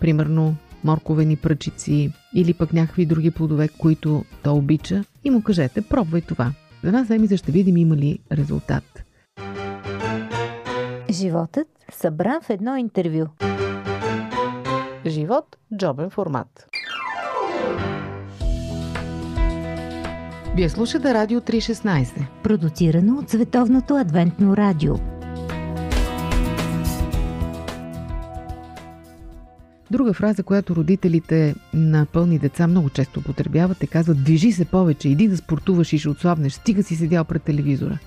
примерно 0.00 0.56
морковени 0.84 1.36
пръчици 1.36 2.12
или 2.34 2.54
пък 2.54 2.72
някакви 2.72 3.06
други 3.06 3.30
плодове, 3.30 3.68
които 3.68 4.24
то 4.42 4.54
обича 4.54 5.04
и 5.24 5.30
му 5.30 5.42
кажете, 5.42 5.82
пробвай 5.82 6.20
това. 6.20 6.52
За 6.82 6.88
една 6.88 7.04
седмица 7.04 7.36
ще 7.36 7.52
видим 7.52 7.76
има 7.76 7.96
ли 7.96 8.18
резултат. 8.32 9.04
Животът 11.10 11.68
събран 11.92 12.40
в 12.42 12.50
едно 12.50 12.76
интервю. 12.76 13.26
Живот– 15.06 15.56
джобен 15.76 16.10
формат. 16.10 16.66
Вие 20.56 20.68
слушате 20.68 21.14
Радио 21.14 21.40
316. 21.40 22.26
Продуцирано 22.42 23.18
от 23.18 23.30
Световното 23.30 23.96
адвентно 23.96 24.56
радио. 24.56 25.19
Друга 29.90 30.12
фраза, 30.12 30.42
която 30.42 30.76
родителите 30.76 31.54
на 31.74 32.06
пълни 32.06 32.38
деца 32.38 32.66
много 32.66 32.90
често 32.90 33.20
употребяват 33.20 33.82
е 33.82 33.86
казват 33.86 34.24
движи 34.24 34.52
се 34.52 34.64
повече, 34.64 35.08
иди 35.08 35.28
да 35.28 35.36
спортуваш 35.36 35.92
и 35.92 35.98
ще 35.98 36.08
отслабнеш, 36.08 36.52
стига 36.52 36.82
си 36.82 36.96
седял 36.96 37.24
пред 37.24 37.42
телевизора. 37.42 37.98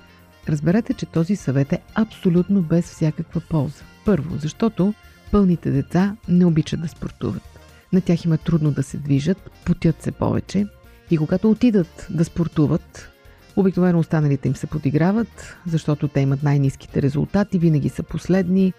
Разберете, 0.50 0.94
че 0.94 1.06
този 1.06 1.36
съвет 1.36 1.74
е 1.74 1.82
абсолютно 1.96 2.62
без 2.62 2.86
всякаква 2.86 3.42
полза. 3.50 3.84
Първо, 4.06 4.38
защото 4.38 4.94
пълните 5.32 5.72
деца 5.72 6.16
не 6.28 6.46
обичат 6.46 6.82
да 6.82 6.88
спортуват. 6.88 7.60
На 7.94 8.02
тях 8.02 8.26
има 8.26 8.38
трудно 8.38 8.72
да 8.72 8.84
се 8.84 8.98
движат, 8.98 9.52
потят 9.66 10.02
се 10.02 10.12
повече 10.12 10.68
и 11.12 11.18
когато 11.18 11.50
отидат 11.50 12.08
да 12.10 12.26
спортуват, 12.26 13.10
обикновено 13.56 14.00
останалите 14.00 14.48
им 14.48 14.56
се 14.56 14.68
подиграват, 14.68 15.56
защото 15.68 16.08
те 16.08 16.20
имат 16.20 16.44
най-низките 16.44 17.02
резултати, 17.02 17.60
винаги 17.60 17.90
са 17.90 18.04
последни, 18.04 18.74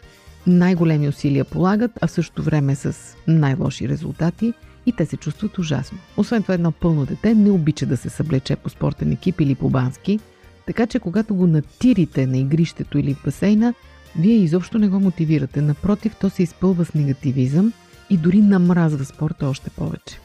най-големи 0.47 1.09
усилия 1.09 1.45
полагат, 1.45 1.91
а 2.01 2.07
в 2.07 2.11
същото 2.11 2.43
време 2.43 2.75
с 2.75 3.17
най-лоши 3.29 3.89
резултати 3.89 4.53
и 4.87 4.93
те 4.93 5.07
се 5.07 5.17
чувстват 5.17 5.59
ужасно. 5.59 5.99
Освен 6.17 6.43
това, 6.43 6.55
едно 6.55 6.73
пълно 6.73 7.07
дете 7.07 7.35
не 7.35 7.51
обича 7.51 7.87
да 7.87 7.97
се 7.97 8.09
съблече 8.09 8.57
по 8.57 8.69
спортен 8.69 9.13
екип 9.13 9.41
или 9.41 9.55
по 9.55 9.71
бански, 9.71 10.21
така 10.67 10.87
че 10.87 10.99
когато 10.99 11.35
го 11.35 11.47
натирите 11.47 12.27
на 12.27 12.39
игрището 12.39 12.99
или 12.99 13.15
в 13.15 13.23
басейна, 13.25 13.75
вие 14.19 14.35
изобщо 14.35 14.79
не 14.79 14.89
го 14.89 15.01
мотивирате. 15.01 15.61
Напротив, 15.61 16.17
то 16.21 16.31
се 16.31 16.43
изпълва 16.43 16.85
с 16.85 16.95
негативизъм 16.95 17.73
и 18.11 18.17
дори 18.17 18.41
намразва 18.41 19.05
спорта 19.05 19.47
още 19.47 19.71
повече. 19.71 20.21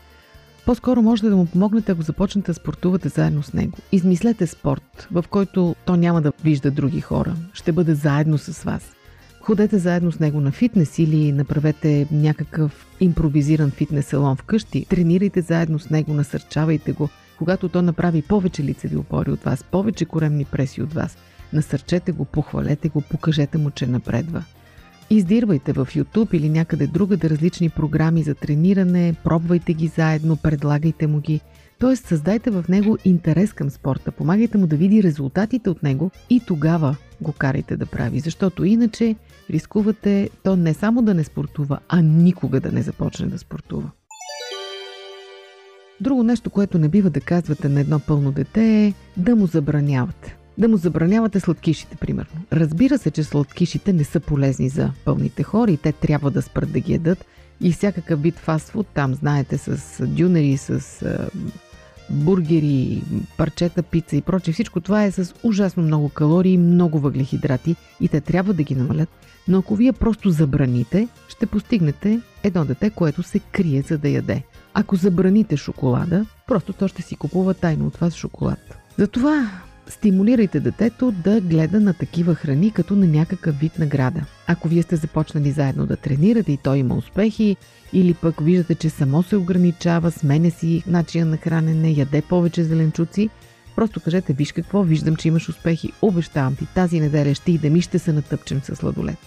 По-скоро 0.65 1.01
можете 1.01 1.29
да 1.29 1.36
му 1.36 1.45
помогнете, 1.45 1.91
ако 1.91 2.01
започнете 2.01 2.51
да 2.51 2.53
спортувате 2.53 3.10
заедно 3.10 3.43
с 3.43 3.53
него. 3.53 3.77
Измислете 3.91 4.47
спорт, 4.47 5.08
в 5.12 5.25
който 5.29 5.75
то 5.86 5.95
няма 5.95 6.21
да 6.21 6.32
вижда 6.43 6.71
други 6.71 7.01
хора. 7.01 7.36
Ще 7.53 7.71
бъде 7.71 7.95
заедно 7.95 8.38
с 8.38 8.63
вас. 8.63 8.91
Ходете 9.49 9.77
заедно 9.77 10.12
с 10.12 10.19
него 10.19 10.41
на 10.41 10.51
фитнес 10.51 10.99
или 10.99 11.31
направете 11.31 12.07
някакъв 12.12 12.88
импровизиран 12.99 13.71
фитнес 13.71 14.05
салон 14.05 14.35
вкъщи. 14.35 14.85
Тренирайте 14.89 15.41
заедно 15.41 15.79
с 15.79 15.89
него, 15.89 16.13
насърчавайте 16.13 16.91
го. 16.91 17.09
Когато 17.38 17.69
то 17.69 17.81
направи 17.81 18.21
повече 18.21 18.63
лицеви 18.63 18.97
опори 18.97 19.31
от 19.31 19.43
вас, 19.43 19.63
повече 19.63 20.05
коремни 20.05 20.45
преси 20.45 20.81
от 20.81 20.93
вас, 20.93 21.17
насърчете 21.53 22.12
го, 22.12 22.25
похвалете 22.25 22.89
го, 22.89 23.01
покажете 23.01 23.57
му, 23.57 23.71
че 23.71 23.88
напредва. 23.88 24.43
Издирвайте 25.09 25.73
в 25.73 25.88
YouTube 25.95 26.33
или 26.33 26.49
някъде 26.49 26.88
другаде 26.88 27.29
различни 27.29 27.69
програми 27.69 28.23
за 28.23 28.35
трениране, 28.35 29.15
пробвайте 29.23 29.73
ги 29.73 29.88
заедно, 29.88 30.38
предлагайте 30.38 31.07
му 31.07 31.19
ги. 31.19 31.41
Тоест, 31.79 32.05
създайте 32.05 32.51
в 32.51 32.65
него 32.69 32.97
интерес 33.05 33.53
към 33.53 33.69
спорта, 33.69 34.12
помагайте 34.12 34.57
му 34.57 34.67
да 34.67 34.75
види 34.75 35.03
резултатите 35.03 35.69
от 35.69 35.83
него 35.83 36.12
и 36.29 36.39
тогава 36.39 36.95
го 37.21 37.31
карайте 37.31 37.77
да 37.77 37.85
прави, 37.85 38.19
защото 38.19 38.65
иначе 38.65 39.15
рискувате 39.49 40.29
то 40.43 40.55
не 40.55 40.73
само 40.73 41.01
да 41.01 41.13
не 41.13 41.23
спортува, 41.23 41.79
а 41.89 42.01
никога 42.01 42.59
да 42.59 42.71
не 42.71 42.81
започне 42.81 43.27
да 43.27 43.38
спортува. 43.38 43.89
Друго 46.01 46.23
нещо, 46.23 46.49
което 46.49 46.79
не 46.79 46.89
бива 46.89 47.09
да 47.09 47.21
казвате 47.21 47.69
на 47.69 47.79
едно 47.79 47.99
пълно 47.99 48.31
дете 48.31 48.85
е 48.85 48.93
да 49.17 49.35
му 49.35 49.47
забранявате. 49.47 50.38
Да 50.57 50.67
му 50.67 50.77
забранявате 50.77 51.39
сладкишите, 51.39 51.95
примерно. 51.95 52.41
Разбира 52.53 52.97
се, 52.97 53.12
че 53.12 53.23
сладкишите 53.23 53.93
не 53.93 54.03
са 54.03 54.19
полезни 54.19 54.69
за 54.69 54.91
пълните 55.05 55.43
хора 55.43 55.71
и 55.71 55.77
те 55.77 55.91
трябва 55.91 56.31
да 56.31 56.41
спрат 56.41 56.71
да 56.71 56.79
ги 56.79 56.93
ядат. 56.93 57.25
И 57.62 57.71
всякакъв 57.71 58.21
вид 58.21 58.35
фастфуд, 58.35 58.88
там 58.93 59.13
знаете, 59.13 59.57
с 59.57 60.05
дюнери, 60.07 60.57
с 60.57 61.05
бургери, 62.09 63.01
парчета 63.38 63.83
пица 63.83 64.15
и 64.15 64.21
прочее. 64.21 64.53
Всичко 64.53 64.81
това 64.81 65.03
е 65.03 65.12
с 65.12 65.33
ужасно 65.43 65.83
много 65.83 66.09
калории, 66.09 66.57
много 66.57 66.99
въглехидрати 66.99 67.75
и 68.01 68.07
те 68.07 68.21
трябва 68.21 68.53
да 68.53 68.63
ги 68.63 68.75
намалят. 68.75 69.09
Но 69.49 69.57
ако 69.57 69.75
вие 69.75 69.93
просто 69.93 70.29
забраните, 70.29 71.07
ще 71.29 71.45
постигнете 71.45 72.19
едно 72.43 72.65
дете, 72.65 72.89
което 72.89 73.23
се 73.23 73.39
крие 73.39 73.81
за 73.81 73.97
да 73.97 74.09
яде. 74.09 74.43
Ако 74.73 74.95
забраните 74.95 75.57
шоколада, 75.57 76.25
просто 76.47 76.73
то 76.73 76.88
ще 76.88 77.01
си 77.01 77.15
купува 77.15 77.53
тайно 77.53 77.88
от 77.88 77.97
вас 77.97 78.15
шоколад. 78.15 78.59
Затова 78.97 79.51
стимулирайте 79.88 80.59
детето 80.59 81.12
да 81.12 81.41
гледа 81.41 81.79
на 81.79 81.93
такива 81.93 82.35
храни 82.35 82.71
като 82.71 82.95
на 82.95 83.07
някакъв 83.07 83.59
вид 83.59 83.79
награда. 83.79 84.21
Ако 84.47 84.67
вие 84.67 84.83
сте 84.83 84.95
започнали 84.95 85.51
заедно 85.51 85.85
да 85.85 85.97
тренирате 85.97 86.51
и 86.51 86.57
той 86.57 86.77
има 86.77 86.95
успехи, 86.95 87.55
или 87.93 88.13
пък 88.13 88.41
виждате, 88.41 88.75
че 88.75 88.89
само 88.89 89.23
се 89.23 89.35
ограничава, 89.38 90.12
сменя 90.12 90.51
си 90.51 90.83
начина 90.88 91.25
на 91.25 91.38
хранене, 91.38 91.91
яде 91.91 92.21
повече 92.21 92.63
зеленчуци, 92.63 93.29
просто 93.75 93.99
кажете, 93.99 94.33
виж 94.33 94.51
какво, 94.51 94.83
виждам, 94.83 95.15
че 95.15 95.27
имаш 95.27 95.49
успехи, 95.49 95.91
обещавам 96.01 96.55
ти, 96.55 96.65
тази 96.65 96.99
неделя 96.99 97.35
ще 97.35 97.51
идем 97.51 97.75
и 97.75 97.81
ще 97.81 97.99
се 97.99 98.13
натъпчем 98.13 98.62
с 98.63 98.75
сладолет. 98.75 99.17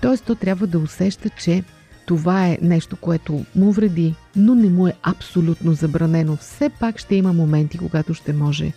Тоест, 0.00 0.24
то 0.24 0.34
трябва 0.34 0.66
да 0.66 0.78
усеща, 0.78 1.30
че 1.30 1.64
това 2.06 2.46
е 2.46 2.58
нещо, 2.62 2.96
което 2.96 3.44
му 3.56 3.72
вреди, 3.72 4.14
но 4.36 4.54
не 4.54 4.68
му 4.68 4.86
е 4.86 4.92
абсолютно 5.02 5.72
забранено. 5.72 6.36
Все 6.36 6.70
пак 6.80 6.98
ще 6.98 7.14
има 7.14 7.32
моменти, 7.32 7.78
когато 7.78 8.14
ще 8.14 8.32
може 8.32 8.72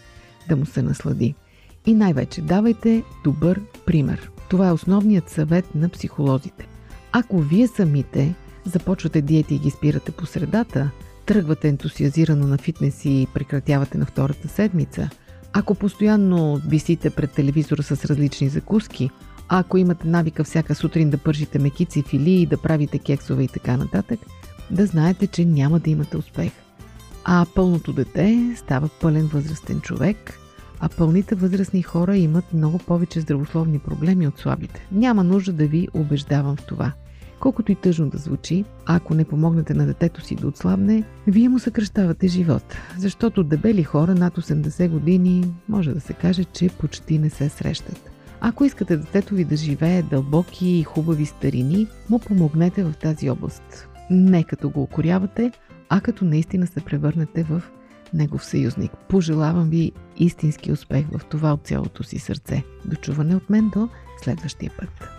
да 0.49 0.55
му 0.55 0.65
се 0.65 0.81
наслади. 0.81 1.35
И 1.85 1.93
най-вече 1.93 2.41
давайте 2.41 3.03
добър 3.23 3.61
пример. 3.85 4.31
Това 4.49 4.67
е 4.67 4.71
основният 4.71 5.29
съвет 5.29 5.75
на 5.75 5.89
психолозите. 5.89 6.67
Ако 7.11 7.39
вие 7.39 7.67
самите 7.67 8.35
започвате 8.65 9.21
диети 9.21 9.55
и 9.55 9.59
ги 9.59 9.69
спирате 9.69 10.11
по 10.11 10.25
средата, 10.25 10.91
тръгвате 11.25 11.67
ентусиазирано 11.67 12.47
на 12.47 12.57
фитнес 12.57 13.05
и 13.05 13.27
прекратявате 13.33 13.97
на 13.97 14.05
втората 14.05 14.47
седмица, 14.47 15.09
ако 15.53 15.75
постоянно 15.75 16.61
висите 16.67 17.09
пред 17.09 17.31
телевизора 17.31 17.83
с 17.83 18.05
различни 18.05 18.49
закуски, 18.49 19.09
а 19.49 19.59
ако 19.59 19.77
имате 19.77 20.07
навика 20.07 20.43
всяка 20.43 20.75
сутрин 20.75 21.09
да 21.09 21.17
пържите 21.17 21.59
мекици, 21.59 22.03
фили 22.03 22.31
и 22.31 22.45
да 22.45 22.57
правите 22.57 22.99
кексове 22.99 23.43
и 23.43 23.47
така 23.47 23.77
нататък, 23.77 24.19
да 24.71 24.85
знаете, 24.85 25.27
че 25.27 25.45
няма 25.45 25.79
да 25.79 25.89
имате 25.89 26.17
успех. 26.17 26.51
А 27.23 27.45
пълното 27.55 27.93
дете 27.93 28.53
става 28.55 28.89
пълен 29.01 29.25
възрастен 29.27 29.81
човек, 29.81 30.39
а 30.79 30.89
пълните 30.89 31.35
възрастни 31.35 31.81
хора 31.81 32.17
имат 32.17 32.53
много 32.53 32.77
повече 32.77 33.19
здравословни 33.19 33.79
проблеми 33.79 34.27
от 34.27 34.39
слабите. 34.39 34.87
Няма 34.91 35.23
нужда 35.23 35.53
да 35.53 35.67
ви 35.67 35.87
убеждавам 35.93 36.55
в 36.55 36.65
това. 36.65 36.91
Колкото 37.39 37.71
и 37.71 37.75
тъжно 37.75 38.09
да 38.09 38.17
звучи, 38.17 38.65
ако 38.85 39.13
не 39.13 39.25
помогнете 39.25 39.73
на 39.73 39.85
детето 39.85 40.21
си 40.21 40.35
да 40.35 40.47
отслабне, 40.47 41.03
вие 41.27 41.49
му 41.49 41.59
съкръщавате 41.59 42.27
живот. 42.27 42.75
Защото 42.97 43.43
дебели 43.43 43.83
хора 43.83 44.15
над 44.15 44.37
80 44.37 44.89
години 44.89 45.51
може 45.69 45.93
да 45.93 45.99
се 45.99 46.13
каже, 46.13 46.43
че 46.43 46.69
почти 46.69 47.19
не 47.19 47.29
се 47.29 47.49
срещат. 47.49 48.18
Ако 48.41 48.65
искате 48.65 48.97
детето 48.97 49.35
ви 49.35 49.45
да 49.45 49.55
живее 49.55 50.01
дълбоки 50.01 50.69
и 50.69 50.83
хубави 50.83 51.25
старини, 51.25 51.87
му 52.09 52.19
помогнете 52.19 52.83
в 52.83 52.93
тази 53.01 53.29
област. 53.29 53.87
Не 54.09 54.43
като 54.43 54.69
го 54.69 54.83
укорявате, 54.83 55.51
а 55.89 56.01
като 56.01 56.25
наистина 56.25 56.67
се 56.67 56.81
превърнете 56.81 57.43
в 57.43 57.63
негов 58.13 58.45
съюзник. 58.45 58.91
Пожелавам 59.09 59.69
ви 59.69 59.91
истински 60.17 60.71
успех 60.71 61.05
в 61.11 61.25
това 61.25 61.53
от 61.53 61.67
цялото 61.67 62.03
си 62.03 62.19
сърце. 62.19 62.63
Дочуване 62.85 63.35
от 63.35 63.49
мен 63.49 63.69
до 63.69 63.89
следващия 64.23 64.71
път. 64.79 65.18